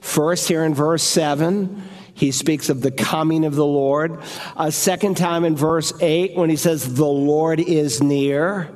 First, 0.01 0.47
here 0.47 0.63
in 0.63 0.73
verse 0.73 1.03
7, 1.03 1.83
he 2.15 2.31
speaks 2.31 2.69
of 2.69 2.81
the 2.81 2.89
coming 2.89 3.45
of 3.45 3.53
the 3.53 3.63
Lord. 3.63 4.23
A 4.55 4.71
second 4.71 5.17
time 5.17 5.45
in 5.45 5.55
verse 5.55 5.93
8 6.01 6.35
when 6.35 6.49
he 6.49 6.55
says, 6.55 6.95
The 6.95 7.05
Lord 7.05 7.59
is 7.59 8.01
near. 8.01 8.73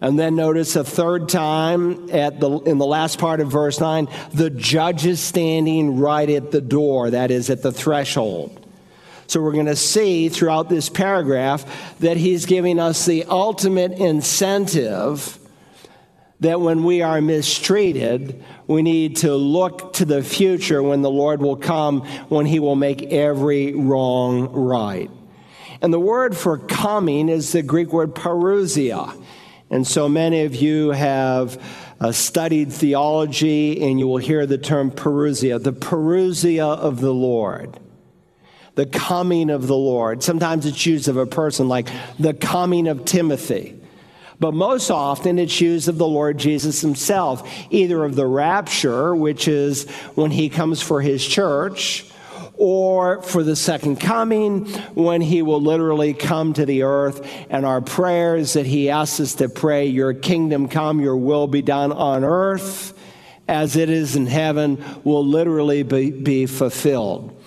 And 0.00 0.18
then 0.18 0.36
notice 0.36 0.74
a 0.74 0.84
third 0.84 1.28
time 1.28 2.08
at 2.08 2.40
the, 2.40 2.50
in 2.60 2.78
the 2.78 2.86
last 2.86 3.18
part 3.18 3.40
of 3.40 3.52
verse 3.52 3.78
9, 3.78 4.08
the 4.32 4.48
judge 4.48 5.04
is 5.04 5.20
standing 5.20 5.98
right 5.98 6.30
at 6.30 6.50
the 6.50 6.62
door, 6.62 7.10
that 7.10 7.30
is, 7.30 7.50
at 7.50 7.60
the 7.60 7.72
threshold. 7.72 8.60
So 9.32 9.40
we're 9.40 9.52
going 9.52 9.64
to 9.64 9.76
see 9.76 10.28
throughout 10.28 10.68
this 10.68 10.90
paragraph 10.90 11.96
that 12.00 12.18
he's 12.18 12.44
giving 12.44 12.78
us 12.78 13.06
the 13.06 13.24
ultimate 13.24 13.92
incentive 13.92 15.38
that 16.40 16.60
when 16.60 16.84
we 16.84 17.00
are 17.00 17.18
mistreated, 17.22 18.44
we 18.66 18.82
need 18.82 19.16
to 19.16 19.34
look 19.34 19.94
to 19.94 20.04
the 20.04 20.22
future 20.22 20.82
when 20.82 21.00
the 21.00 21.10
Lord 21.10 21.40
will 21.40 21.56
come, 21.56 22.02
when 22.28 22.44
he 22.44 22.60
will 22.60 22.76
make 22.76 23.04
every 23.04 23.72
wrong 23.72 24.52
right. 24.52 25.10
And 25.80 25.94
the 25.94 25.98
word 25.98 26.36
for 26.36 26.58
coming 26.58 27.30
is 27.30 27.52
the 27.52 27.62
Greek 27.62 27.90
word 27.90 28.14
parousia. 28.14 29.18
And 29.70 29.86
so 29.86 30.10
many 30.10 30.42
of 30.42 30.54
you 30.54 30.90
have 30.90 31.58
uh, 32.02 32.12
studied 32.12 32.70
theology 32.70 33.82
and 33.82 33.98
you 33.98 34.06
will 34.06 34.18
hear 34.18 34.44
the 34.44 34.58
term 34.58 34.90
parousia, 34.90 35.58
the 35.62 35.72
parousia 35.72 36.76
of 36.76 37.00
the 37.00 37.14
Lord 37.14 37.78
the 38.74 38.86
coming 38.86 39.50
of 39.50 39.66
the 39.66 39.76
Lord. 39.76 40.22
Sometimes 40.22 40.66
it's 40.66 40.86
used 40.86 41.08
of 41.08 41.16
a 41.16 41.26
person 41.26 41.68
like 41.68 41.88
the 42.18 42.34
coming 42.34 42.88
of 42.88 43.04
Timothy. 43.04 43.78
But 44.40 44.54
most 44.54 44.90
often 44.90 45.38
it's 45.38 45.60
used 45.60 45.88
of 45.88 45.98
the 45.98 46.06
Lord 46.06 46.38
Jesus 46.38 46.80
himself, 46.80 47.48
either 47.70 48.02
of 48.02 48.16
the 48.16 48.26
rapture, 48.26 49.14
which 49.14 49.46
is 49.46 49.88
when 50.14 50.32
he 50.32 50.48
comes 50.48 50.82
for 50.82 51.00
his 51.00 51.24
church, 51.24 52.06
or 52.54 53.22
for 53.22 53.44
the 53.44 53.54
second 53.54 54.00
coming, 54.00 54.66
when 54.94 55.20
he 55.20 55.42
will 55.42 55.60
literally 55.60 56.12
come 56.12 56.54
to 56.54 56.66
the 56.66 56.82
earth. 56.82 57.24
And 57.50 57.64
our 57.64 57.80
prayers 57.80 58.54
that 58.54 58.66
he 58.66 58.90
asks 58.90 59.20
us 59.20 59.34
to 59.36 59.48
pray, 59.48 59.86
Your 59.86 60.12
kingdom 60.12 60.66
come, 60.66 61.00
your 61.00 61.16
will 61.16 61.46
be 61.46 61.62
done 61.62 61.92
on 61.92 62.24
earth 62.24 62.98
as 63.48 63.76
it 63.76 63.90
is 63.90 64.16
in 64.16 64.26
heaven, 64.26 64.82
will 65.04 65.24
literally 65.24 65.82
be, 65.82 66.10
be 66.10 66.46
fulfilled. 66.46 67.41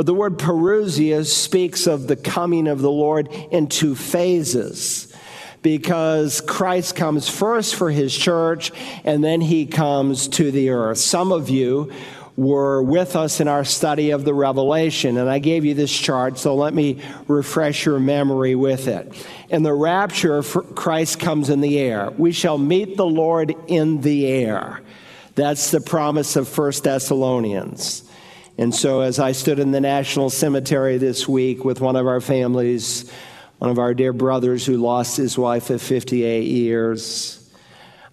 But 0.00 0.06
the 0.06 0.14
word 0.14 0.38
parousia 0.38 1.26
speaks 1.26 1.86
of 1.86 2.06
the 2.06 2.16
coming 2.16 2.68
of 2.68 2.80
the 2.80 2.90
Lord 2.90 3.28
in 3.50 3.66
two 3.66 3.94
phases 3.94 5.14
because 5.60 6.40
Christ 6.40 6.96
comes 6.96 7.28
first 7.28 7.74
for 7.74 7.90
his 7.90 8.16
church 8.16 8.72
and 9.04 9.22
then 9.22 9.42
he 9.42 9.66
comes 9.66 10.26
to 10.28 10.50
the 10.50 10.70
earth. 10.70 10.96
Some 10.96 11.32
of 11.32 11.50
you 11.50 11.92
were 12.34 12.82
with 12.82 13.14
us 13.14 13.40
in 13.40 13.48
our 13.48 13.62
study 13.62 14.12
of 14.12 14.24
the 14.24 14.32
Revelation, 14.32 15.18
and 15.18 15.28
I 15.28 15.38
gave 15.38 15.66
you 15.66 15.74
this 15.74 15.92
chart, 15.92 16.38
so 16.38 16.54
let 16.54 16.72
me 16.72 17.02
refresh 17.28 17.84
your 17.84 18.00
memory 18.00 18.54
with 18.54 18.88
it. 18.88 19.12
In 19.50 19.64
the 19.64 19.74
rapture, 19.74 20.42
Christ 20.42 21.20
comes 21.20 21.50
in 21.50 21.60
the 21.60 21.78
air. 21.78 22.10
We 22.16 22.32
shall 22.32 22.56
meet 22.56 22.96
the 22.96 23.04
Lord 23.04 23.54
in 23.66 24.00
the 24.00 24.28
air. 24.28 24.80
That's 25.34 25.70
the 25.70 25.82
promise 25.82 26.36
of 26.36 26.48
First 26.48 26.84
Thessalonians. 26.84 28.04
And 28.60 28.74
so, 28.74 29.00
as 29.00 29.18
I 29.18 29.32
stood 29.32 29.58
in 29.58 29.70
the 29.70 29.80
National 29.80 30.28
Cemetery 30.28 30.98
this 30.98 31.26
week 31.26 31.64
with 31.64 31.80
one 31.80 31.96
of 31.96 32.06
our 32.06 32.20
families, 32.20 33.10
one 33.56 33.70
of 33.70 33.78
our 33.78 33.94
dear 33.94 34.12
brothers 34.12 34.66
who 34.66 34.76
lost 34.76 35.16
his 35.16 35.38
wife 35.38 35.70
at 35.70 35.80
58 35.80 36.42
years, 36.42 37.50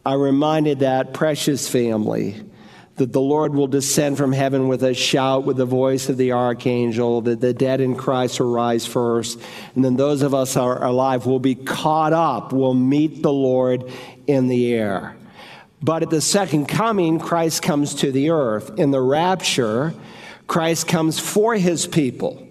I 0.05 0.13
reminded 0.13 0.79
that 0.79 1.13
precious 1.13 1.67
family 1.67 2.41
that 2.95 3.11
the 3.11 3.19
Lord 3.19 3.55
will 3.55 3.67
descend 3.67 4.17
from 4.17 4.31
heaven 4.31 4.69
with 4.69 4.83
a 4.83 4.93
shout, 4.93 5.43
with 5.43 5.57
the 5.57 5.65
voice 5.65 6.07
of 6.07 6.15
the 6.15 6.31
archangel, 6.31 7.19
that 7.23 7.41
the 7.41 7.53
dead 7.53 7.81
in 7.81 7.97
Christ 7.97 8.39
will 8.39 8.53
rise 8.53 8.85
first, 8.85 9.41
and 9.75 9.83
then 9.83 9.97
those 9.97 10.21
of 10.21 10.33
us 10.33 10.53
who 10.53 10.61
are 10.61 10.81
alive 10.81 11.25
will 11.25 11.41
be 11.41 11.55
caught 11.55 12.13
up, 12.13 12.53
will 12.53 12.73
meet 12.73 13.21
the 13.21 13.33
Lord 13.33 13.91
in 14.27 14.47
the 14.47 14.73
air. 14.73 15.17
But 15.81 16.03
at 16.03 16.09
the 16.09 16.21
second 16.21 16.67
coming, 16.67 17.19
Christ 17.19 17.61
comes 17.61 17.95
to 17.95 18.13
the 18.13 18.29
earth. 18.29 18.79
In 18.79 18.91
the 18.91 19.01
rapture, 19.01 19.93
Christ 20.47 20.87
comes 20.87 21.19
for 21.19 21.55
his 21.55 21.85
people. 21.85 22.47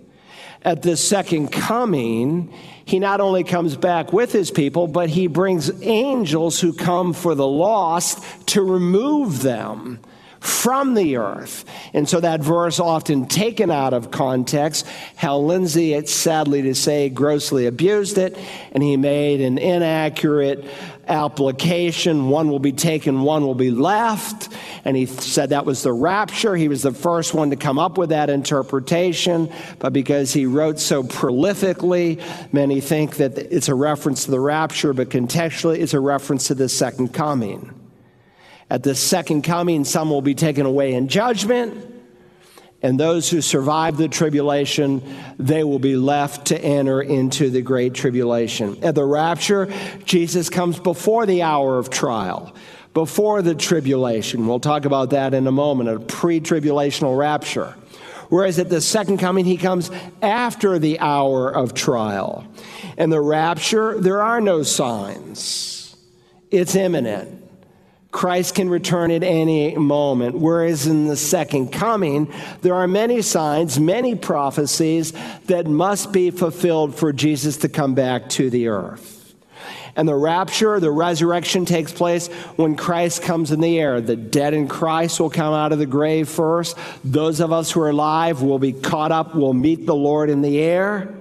At 0.62 0.82
the 0.82 0.96
second 0.96 1.52
coming, 1.52 2.52
he 2.85 2.98
not 2.98 3.20
only 3.20 3.44
comes 3.44 3.76
back 3.76 4.12
with 4.12 4.32
his 4.32 4.50
people, 4.50 4.87
but 4.87 5.09
he 5.09 5.26
brings 5.26 5.70
angels 5.82 6.61
who 6.61 6.72
come 6.72 7.12
for 7.12 7.35
the 7.35 7.46
lost 7.46 8.22
to 8.48 8.62
remove 8.62 9.42
them 9.42 10.00
from 10.46 10.94
the 10.94 11.16
earth. 11.16 11.64
And 11.92 12.09
so 12.09 12.20
that 12.20 12.40
verse 12.40 12.78
often 12.78 13.26
taken 13.26 13.70
out 13.70 13.92
of 13.92 14.11
context. 14.11 14.87
Hal 15.16 15.44
Lindsey, 15.44 15.92
it's 15.92 16.12
sadly 16.12 16.62
to 16.62 16.74
say, 16.74 17.09
grossly 17.09 17.66
abused 17.66 18.16
it, 18.16 18.38
and 18.72 18.82
he 18.82 18.96
made 18.96 19.40
an 19.40 19.59
inaccurate 19.59 20.64
application. 21.09 22.28
One 22.28 22.48
will 22.48 22.59
be 22.59 22.72
taken, 22.72 23.22
one 23.22 23.44
will 23.44 23.54
be 23.54 23.70
left. 23.70 24.48
And 24.85 24.96
he 24.96 25.06
said 25.06 25.50
that 25.50 25.66
was 25.66 25.82
the 25.82 25.92
rapture. 25.92 26.56
He 26.56 26.68
was 26.68 26.82
the 26.82 26.92
first 26.92 27.35
one 27.35 27.50
to 27.50 27.56
come 27.56 27.78
up 27.78 27.98
with 27.98 28.11
that 28.11 28.30
interpretation. 28.30 29.52
But 29.78 29.92
because 29.92 30.32
he 30.32 30.46
wrote 30.46 30.78
so 30.78 31.02
prolifically, 31.02 32.22
many 32.52 32.80
think 32.80 33.16
that 33.16 33.37
it's 33.38 33.68
a 33.68 33.74
reference 33.74 34.24
to 34.24 34.30
the 34.30 34.40
rapture, 34.40 34.92
but 34.92 35.11
contextually, 35.11 35.78
it's 35.78 35.94
a 35.94 36.00
reference 36.00 36.48
to 36.48 36.54
the 36.54 36.68
second 36.68 37.12
coming. 37.12 37.86
At 38.68 38.83
the 38.83 38.94
second 38.94 39.42
coming, 39.42 39.85
some 39.85 40.11
will 40.11 40.22
be 40.22 40.35
taken 40.35 40.66
away 40.66 40.94
in 40.94 41.09
judgment, 41.09 41.94
and 42.83 42.98
those 42.98 43.31
who 43.31 43.40
survive 43.40 43.96
the 43.96 44.09
tribulation, 44.09 45.02
they 45.38 45.62
will 45.62 45.79
be 45.79 45.96
left 45.96 46.48
to 46.48 46.59
enter 46.61 47.00
into 47.00 47.48
the 47.48 47.62
great 47.62 47.94
tribulation. 47.94 48.83
At 48.83 48.94
the 48.94 49.05
rapture, 49.05 49.72
Jesus 50.05 50.50
comes 50.50 50.79
before 50.79 51.26
the 51.26 51.42
hour 51.42 51.79
of 51.79 51.90
trial, 51.90 52.55
before 52.92 53.40
the 53.40 53.55
tribulation. 53.55 54.46
We'll 54.46 54.61
talk 54.61 54.85
about 54.85 55.11
that 55.11 55.33
in 55.33 55.46
a 55.46 55.52
moment, 55.52 55.88
a 55.88 56.00
pre 56.00 56.40
tribulational 56.40 57.16
rapture. 57.16 57.74
Whereas 58.29 58.59
at 58.59 58.68
the 58.68 58.81
second 58.81 59.18
coming, 59.18 59.44
he 59.44 59.57
comes 59.57 59.90
after 60.20 60.81
the 60.81 60.98
hour 60.98 61.48
of 61.48 61.74
trial. 61.74 62.44
In 62.98 63.11
the 63.11 63.20
rapture, 63.20 64.00
there 64.00 64.20
are 64.20 64.40
no 64.40 64.64
signs, 64.64 65.96
it's 66.50 66.74
imminent. 66.74 67.45
Christ 68.16 68.55
can 68.55 68.70
return 68.70 69.11
at 69.11 69.22
any 69.22 69.76
moment. 69.76 70.38
Whereas 70.38 70.87
in 70.87 71.07
the 71.07 71.18
second 71.18 71.70
coming, 71.70 72.33
there 72.62 72.74
are 72.74 72.88
many 72.88 73.20
signs, 73.20 73.79
many 73.79 74.14
prophecies 74.14 75.12
that 75.48 75.66
must 75.66 76.12
be 76.12 76.31
fulfilled 76.31 76.94
for 76.94 77.12
Jesus 77.12 77.59
to 77.59 77.68
come 77.68 77.94
back 77.94 78.31
to 78.31 78.48
the 78.48 78.68
earth. 78.68 79.35
And 79.96 80.09
the 80.09 80.14
rapture, 80.14 80.81
the 80.81 80.90
resurrection 80.90 81.66
takes 81.66 81.92
place 81.92 82.29
when 82.57 82.74
Christ 82.74 83.20
comes 83.20 83.52
in 83.52 83.61
the 83.61 83.79
air. 83.79 84.00
The 84.00 84.16
dead 84.16 84.55
in 84.55 84.66
Christ 84.66 85.20
will 85.20 85.29
come 85.29 85.52
out 85.52 85.72
of 85.72 85.79
the 85.79 85.85
grave 85.85 86.26
first. 86.26 86.79
Those 87.05 87.40
of 87.40 87.52
us 87.52 87.70
who 87.70 87.83
are 87.83 87.90
alive 87.90 88.40
will 88.40 88.59
be 88.59 88.72
caught 88.72 89.12
up, 89.12 89.35
will 89.35 89.52
meet 89.52 89.85
the 89.85 89.94
Lord 89.94 90.31
in 90.31 90.40
the 90.40 90.59
air. 90.59 91.14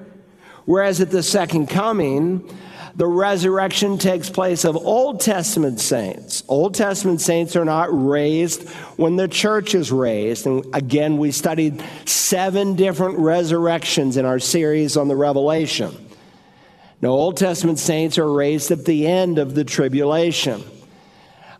Whereas 0.63 1.01
at 1.01 1.12
the 1.12 1.23
second 1.23 1.67
coming, 1.67 2.49
the 2.95 3.08
resurrection 3.08 3.97
takes 3.97 4.29
place 4.29 4.63
of 4.63 4.77
Old 4.77 5.19
Testament 5.19 5.81
saints. 5.81 6.43
Old 6.47 6.75
Testament 6.75 7.19
saints 7.19 7.58
are 7.58 7.65
not 7.65 7.89
raised 7.91 8.69
when 8.95 9.17
the 9.17 9.27
church 9.27 9.75
is 9.75 9.91
raised. 9.91 10.45
And 10.45 10.65
again, 10.73 11.17
we 11.17 11.31
studied 11.31 11.84
seven 12.05 12.75
different 12.75 13.19
resurrections 13.19 14.15
in 14.15 14.25
our 14.25 14.39
series 14.39 14.95
on 14.95 15.10
the 15.10 15.15
Revelation. 15.15 15.93
Now, 17.01 17.10
Old 17.10 17.36
Testament 17.36 17.79
saints 17.79 18.17
are 18.17 18.31
raised 18.31 18.71
at 18.71 18.86
the 18.86 19.05
end 19.08 19.39
of 19.39 19.55
the 19.55 19.65
tribulation. 19.65 20.63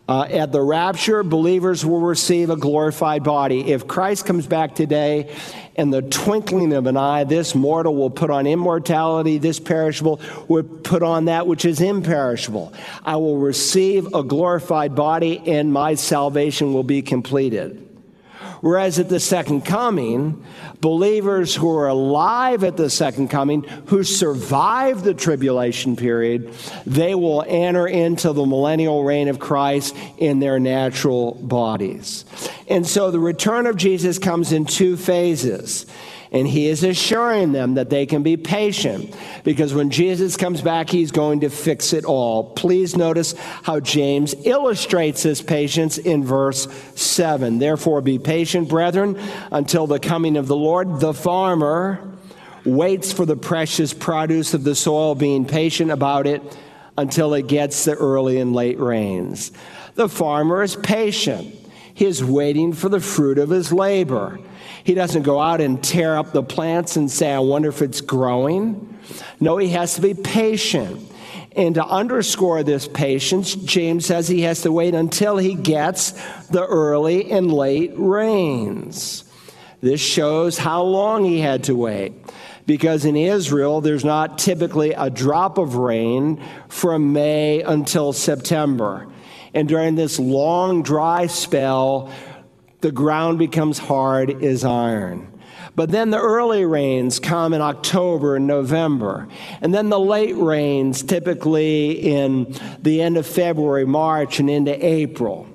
Uh, 0.08 0.22
at 0.22 0.52
the 0.52 0.62
rapture, 0.62 1.24
believers 1.24 1.84
will 1.84 2.00
receive 2.00 2.48
a 2.48 2.56
glorified 2.56 3.24
body. 3.24 3.72
If 3.72 3.88
Christ 3.88 4.24
comes 4.24 4.46
back 4.46 4.76
today 4.76 5.34
in 5.74 5.90
the 5.90 6.00
twinkling 6.00 6.72
of 6.72 6.86
an 6.86 6.96
eye, 6.96 7.24
this 7.24 7.56
mortal 7.56 7.96
will 7.96 8.10
put 8.10 8.30
on 8.30 8.46
immortality, 8.46 9.38
this 9.38 9.58
perishable 9.58 10.20
will 10.46 10.62
put 10.62 11.02
on 11.02 11.24
that 11.24 11.48
which 11.48 11.64
is 11.64 11.80
imperishable. 11.80 12.72
I 13.04 13.16
will 13.16 13.38
receive 13.38 14.14
a 14.14 14.22
glorified 14.22 14.94
body, 14.94 15.42
and 15.44 15.72
my 15.72 15.94
salvation 15.94 16.72
will 16.72 16.84
be 16.84 17.02
completed. 17.02 17.85
Whereas 18.60 18.98
at 18.98 19.08
the 19.08 19.20
second 19.20 19.64
coming, 19.64 20.44
believers 20.80 21.54
who 21.54 21.70
are 21.76 21.88
alive 21.88 22.64
at 22.64 22.76
the 22.76 22.90
second 22.90 23.28
coming, 23.28 23.62
who 23.86 24.02
survive 24.02 25.02
the 25.02 25.14
tribulation 25.14 25.96
period, 25.96 26.52
they 26.86 27.14
will 27.14 27.44
enter 27.46 27.86
into 27.86 28.32
the 28.32 28.46
millennial 28.46 29.04
reign 29.04 29.28
of 29.28 29.38
Christ 29.38 29.96
in 30.18 30.40
their 30.40 30.58
natural 30.58 31.34
bodies. 31.34 32.24
And 32.68 32.86
so 32.86 33.10
the 33.10 33.20
return 33.20 33.66
of 33.66 33.76
Jesus 33.76 34.18
comes 34.18 34.52
in 34.52 34.64
two 34.64 34.96
phases. 34.96 35.86
And 36.32 36.46
he 36.46 36.66
is 36.66 36.82
assuring 36.82 37.52
them 37.52 37.74
that 37.74 37.90
they 37.90 38.06
can 38.06 38.22
be 38.22 38.36
patient 38.36 39.14
because 39.44 39.72
when 39.72 39.90
Jesus 39.90 40.36
comes 40.36 40.60
back, 40.60 40.90
he's 40.90 41.10
going 41.12 41.40
to 41.40 41.50
fix 41.50 41.92
it 41.92 42.04
all. 42.04 42.50
Please 42.50 42.96
notice 42.96 43.34
how 43.62 43.80
James 43.80 44.34
illustrates 44.44 45.22
this 45.22 45.40
patience 45.40 45.98
in 45.98 46.24
verse 46.24 46.66
7. 46.94 47.58
Therefore, 47.58 48.00
be 48.00 48.18
patient, 48.18 48.68
brethren, 48.68 49.18
until 49.50 49.86
the 49.86 50.00
coming 50.00 50.36
of 50.36 50.48
the 50.48 50.56
Lord. 50.56 51.00
The 51.00 51.14
farmer 51.14 52.00
waits 52.64 53.12
for 53.12 53.24
the 53.24 53.36
precious 53.36 53.94
produce 53.94 54.52
of 54.52 54.64
the 54.64 54.74
soil, 54.74 55.14
being 55.14 55.44
patient 55.44 55.90
about 55.90 56.26
it 56.26 56.42
until 56.98 57.34
it 57.34 57.46
gets 57.46 57.84
the 57.84 57.94
early 57.94 58.40
and 58.40 58.54
late 58.54 58.78
rains. 58.78 59.52
The 59.94 60.08
farmer 60.08 60.62
is 60.62 60.76
patient. 60.76 61.54
He 61.96 62.04
is 62.04 62.22
waiting 62.22 62.74
for 62.74 62.90
the 62.90 63.00
fruit 63.00 63.38
of 63.38 63.48
his 63.48 63.72
labor. 63.72 64.38
He 64.84 64.92
doesn't 64.92 65.22
go 65.22 65.40
out 65.40 65.62
and 65.62 65.82
tear 65.82 66.18
up 66.18 66.32
the 66.32 66.42
plants 66.42 66.96
and 66.96 67.10
say, 67.10 67.32
I 67.32 67.38
wonder 67.38 67.70
if 67.70 67.80
it's 67.80 68.02
growing. 68.02 68.98
No, 69.40 69.56
he 69.56 69.70
has 69.70 69.94
to 69.94 70.02
be 70.02 70.12
patient. 70.12 71.10
And 71.56 71.74
to 71.76 71.86
underscore 71.86 72.62
this 72.62 72.86
patience, 72.86 73.54
James 73.54 74.04
says 74.04 74.28
he 74.28 74.42
has 74.42 74.60
to 74.60 74.70
wait 74.70 74.94
until 74.94 75.38
he 75.38 75.54
gets 75.54 76.10
the 76.48 76.66
early 76.66 77.32
and 77.32 77.50
late 77.50 77.94
rains. 77.96 79.24
This 79.80 79.98
shows 79.98 80.58
how 80.58 80.82
long 80.82 81.24
he 81.24 81.40
had 81.40 81.64
to 81.64 81.74
wait. 81.74 82.12
Because 82.66 83.06
in 83.06 83.16
Israel, 83.16 83.80
there's 83.80 84.04
not 84.04 84.36
typically 84.36 84.92
a 84.92 85.08
drop 85.08 85.56
of 85.56 85.76
rain 85.76 86.44
from 86.68 87.14
May 87.14 87.62
until 87.62 88.12
September. 88.12 89.06
And 89.56 89.66
during 89.66 89.94
this 89.94 90.18
long 90.18 90.82
dry 90.82 91.28
spell, 91.28 92.12
the 92.82 92.92
ground 92.92 93.38
becomes 93.38 93.78
hard 93.78 94.44
as 94.44 94.64
iron. 94.64 95.32
But 95.74 95.90
then 95.90 96.10
the 96.10 96.20
early 96.20 96.66
rains 96.66 97.18
come 97.18 97.54
in 97.54 97.62
October 97.62 98.36
and 98.36 98.46
November. 98.46 99.28
And 99.62 99.72
then 99.72 99.88
the 99.88 99.98
late 99.98 100.36
rains, 100.36 101.02
typically 101.02 101.92
in 101.92 102.54
the 102.82 103.00
end 103.00 103.16
of 103.16 103.26
February, 103.26 103.86
March, 103.86 104.40
and 104.40 104.50
into 104.50 104.84
April. 104.84 105.48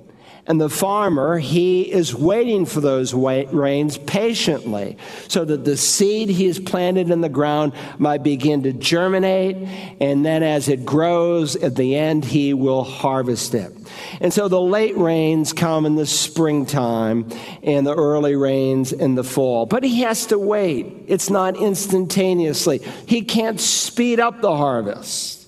And 0.47 0.59
the 0.59 0.69
farmer, 0.69 1.37
he 1.37 1.81
is 1.91 2.15
waiting 2.15 2.65
for 2.65 2.81
those 2.81 3.13
rains 3.13 3.97
patiently 3.97 4.97
so 5.27 5.45
that 5.45 5.65
the 5.65 5.77
seed 5.77 6.29
he 6.29 6.47
has 6.47 6.59
planted 6.59 7.11
in 7.11 7.21
the 7.21 7.29
ground 7.29 7.73
might 7.99 8.23
begin 8.23 8.63
to 8.63 8.73
germinate. 8.73 9.55
And 10.01 10.25
then 10.25 10.41
as 10.41 10.67
it 10.67 10.83
grows, 10.83 11.55
at 11.55 11.75
the 11.75 11.95
end, 11.95 12.25
he 12.25 12.53
will 12.53 12.83
harvest 12.83 13.53
it. 13.53 13.71
And 14.19 14.33
so 14.33 14.47
the 14.47 14.59
late 14.59 14.97
rains 14.97 15.53
come 15.53 15.85
in 15.85 15.95
the 15.95 16.05
springtime 16.05 17.29
and 17.61 17.85
the 17.85 17.95
early 17.95 18.35
rains 18.35 18.93
in 18.93 19.15
the 19.15 19.23
fall. 19.23 19.65
But 19.67 19.83
he 19.83 20.01
has 20.01 20.25
to 20.27 20.39
wait. 20.39 21.05
It's 21.07 21.29
not 21.29 21.55
instantaneously. 21.55 22.79
He 23.05 23.21
can't 23.21 23.59
speed 23.59 24.19
up 24.19 24.41
the 24.41 24.55
harvest. 24.55 25.47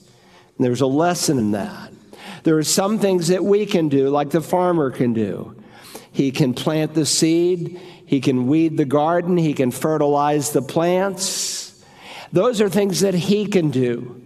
And 0.58 0.66
there's 0.66 0.82
a 0.82 0.88
lesson 0.88 1.40
in 1.40 1.52
that. 1.52 1.83
There 2.44 2.58
are 2.58 2.64
some 2.64 3.00
things 3.00 3.30
that 3.30 3.44
we 3.44 3.66
can 3.66 3.90
do, 3.90 4.10
like 4.10 4.30
the 4.30 4.42
farmer 4.42 4.92
can 4.92 5.14
do. 5.14 5.56
He 6.12 6.32
can 6.32 6.54
plant 6.54 6.94
the 6.94 7.06
seed, 7.06 7.82
he 8.06 8.22
can 8.22 8.48
weed 8.48 8.78
the 8.78 8.86
garden, 8.86 9.38
he 9.38 9.54
can 9.54 9.72
fertilize 9.72 10.52
the 10.52 10.62
plants. 10.62 11.84
Those 12.32 12.62
are 12.62 12.70
things 12.70 13.00
that 13.00 13.14
he 13.14 13.48
can 13.48 13.72
do. 13.72 14.20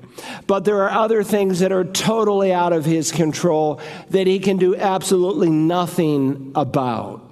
But 0.47 0.65
there 0.65 0.83
are 0.83 0.91
other 0.91 1.23
things 1.23 1.59
that 1.59 1.71
are 1.71 1.83
totally 1.83 2.51
out 2.51 2.73
of 2.73 2.85
his 2.85 3.11
control 3.11 3.79
that 4.09 4.27
he 4.27 4.39
can 4.39 4.57
do 4.57 4.75
absolutely 4.75 5.49
nothing 5.49 6.51
about. 6.55 7.23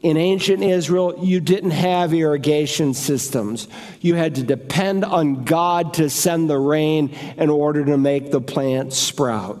In 0.00 0.16
ancient 0.16 0.62
Israel, 0.62 1.16
you 1.24 1.40
didn't 1.40 1.72
have 1.72 2.14
irrigation 2.14 2.94
systems. 2.94 3.66
You 4.00 4.14
had 4.14 4.36
to 4.36 4.44
depend 4.44 5.04
on 5.04 5.44
God 5.44 5.94
to 5.94 6.08
send 6.08 6.48
the 6.48 6.58
rain 6.58 7.08
in 7.36 7.50
order 7.50 7.84
to 7.84 7.98
make 7.98 8.30
the 8.30 8.40
plants 8.40 8.96
sprout. 8.96 9.60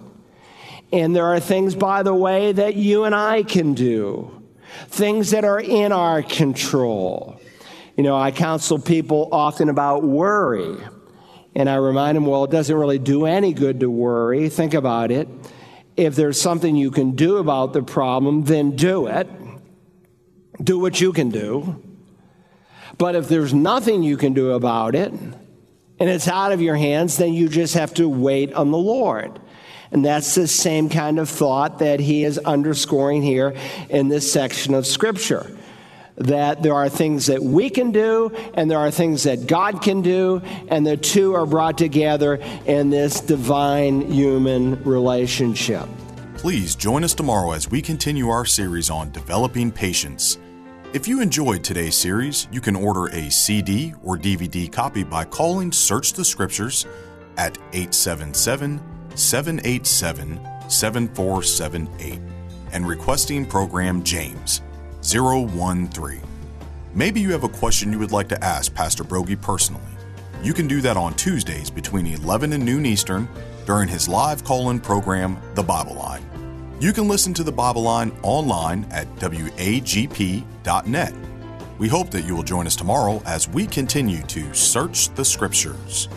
And 0.92 1.14
there 1.14 1.26
are 1.26 1.40
things, 1.40 1.74
by 1.74 2.02
the 2.02 2.14
way, 2.14 2.52
that 2.52 2.74
you 2.76 3.04
and 3.04 3.14
I 3.14 3.42
can 3.42 3.74
do, 3.74 4.42
things 4.88 5.32
that 5.32 5.44
are 5.44 5.60
in 5.60 5.92
our 5.92 6.22
control. 6.22 7.40
You 7.96 8.04
know, 8.04 8.16
I 8.16 8.30
counsel 8.30 8.78
people 8.78 9.28
often 9.32 9.68
about 9.68 10.02
worry. 10.02 10.76
And 11.54 11.68
I 11.68 11.74
remind 11.74 12.16
them, 12.16 12.24
well, 12.24 12.44
it 12.44 12.50
doesn't 12.50 12.74
really 12.74 12.98
do 12.98 13.26
any 13.26 13.52
good 13.52 13.80
to 13.80 13.90
worry. 13.90 14.48
Think 14.48 14.74
about 14.74 15.10
it. 15.10 15.28
If 15.96 16.14
there's 16.14 16.40
something 16.40 16.76
you 16.76 16.92
can 16.92 17.16
do 17.16 17.38
about 17.38 17.72
the 17.72 17.82
problem, 17.82 18.44
then 18.44 18.76
do 18.76 19.08
it. 19.08 19.28
Do 20.62 20.78
what 20.78 21.00
you 21.00 21.12
can 21.12 21.30
do. 21.30 21.82
But 22.96 23.16
if 23.16 23.28
there's 23.28 23.52
nothing 23.52 24.02
you 24.02 24.16
can 24.16 24.32
do 24.32 24.52
about 24.52 24.94
it, 24.94 25.12
and 25.12 26.08
it's 26.08 26.28
out 26.28 26.52
of 26.52 26.60
your 26.62 26.76
hands, 26.76 27.16
then 27.16 27.34
you 27.34 27.48
just 27.48 27.74
have 27.74 27.92
to 27.94 28.08
wait 28.08 28.52
on 28.54 28.70
the 28.70 28.78
Lord. 28.78 29.40
And 29.90 30.04
that's 30.04 30.34
the 30.34 30.46
same 30.46 30.88
kind 30.88 31.18
of 31.18 31.28
thought 31.28 31.78
that 31.78 32.00
he 32.00 32.24
is 32.24 32.38
underscoring 32.38 33.22
here 33.22 33.54
in 33.88 34.08
this 34.08 34.30
section 34.30 34.74
of 34.74 34.86
Scripture. 34.86 35.56
That 36.16 36.62
there 36.62 36.74
are 36.74 36.88
things 36.88 37.26
that 37.26 37.42
we 37.42 37.70
can 37.70 37.92
do, 37.92 38.32
and 38.54 38.70
there 38.70 38.78
are 38.78 38.90
things 38.90 39.22
that 39.22 39.46
God 39.46 39.82
can 39.82 40.02
do, 40.02 40.42
and 40.68 40.84
the 40.84 40.96
two 40.96 41.34
are 41.34 41.46
brought 41.46 41.78
together 41.78 42.40
in 42.66 42.90
this 42.90 43.20
divine 43.20 44.10
human 44.10 44.82
relationship. 44.82 45.88
Please 46.34 46.74
join 46.74 47.04
us 47.04 47.14
tomorrow 47.14 47.52
as 47.52 47.70
we 47.70 47.80
continue 47.80 48.28
our 48.28 48.44
series 48.44 48.90
on 48.90 49.12
developing 49.12 49.70
patience. 49.70 50.38
If 50.92 51.06
you 51.06 51.20
enjoyed 51.20 51.62
today's 51.62 51.96
series, 51.96 52.48
you 52.50 52.60
can 52.60 52.74
order 52.74 53.06
a 53.08 53.30
CD 53.30 53.94
or 54.02 54.16
DVD 54.16 54.70
copy 54.72 55.04
by 55.04 55.24
calling 55.24 55.70
Search 55.70 56.14
the 56.14 56.24
Scriptures 56.24 56.86
at 57.36 57.56
877 57.72 58.97
787 59.18 60.40
7478 60.68 62.20
and 62.72 62.86
requesting 62.86 63.44
program 63.44 64.02
James 64.02 64.62
013. 65.02 66.22
Maybe 66.94 67.20
you 67.20 67.32
have 67.32 67.44
a 67.44 67.48
question 67.48 67.92
you 67.92 67.98
would 67.98 68.12
like 68.12 68.28
to 68.28 68.44
ask 68.44 68.74
Pastor 68.74 69.04
Broggi 69.04 69.40
personally. 69.40 69.82
You 70.42 70.54
can 70.54 70.68
do 70.68 70.80
that 70.82 70.96
on 70.96 71.14
Tuesdays 71.14 71.70
between 71.70 72.06
11 72.06 72.52
and 72.52 72.64
noon 72.64 72.86
Eastern 72.86 73.28
during 73.66 73.88
his 73.88 74.08
live 74.08 74.44
call 74.44 74.70
in 74.70 74.80
program, 74.80 75.36
The 75.54 75.62
Bible 75.62 75.94
Line. 75.96 76.22
You 76.80 76.92
can 76.92 77.08
listen 77.08 77.34
to 77.34 77.42
The 77.42 77.52
Bible 77.52 77.82
Line 77.82 78.16
online 78.22 78.86
at 78.90 79.12
wagp.net. 79.16 81.14
We 81.78 81.88
hope 81.88 82.10
that 82.10 82.22
you 82.22 82.34
will 82.34 82.42
join 82.42 82.66
us 82.66 82.76
tomorrow 82.76 83.22
as 83.26 83.48
we 83.48 83.66
continue 83.66 84.22
to 84.22 84.54
search 84.54 85.08
the 85.14 85.24
Scriptures. 85.24 86.08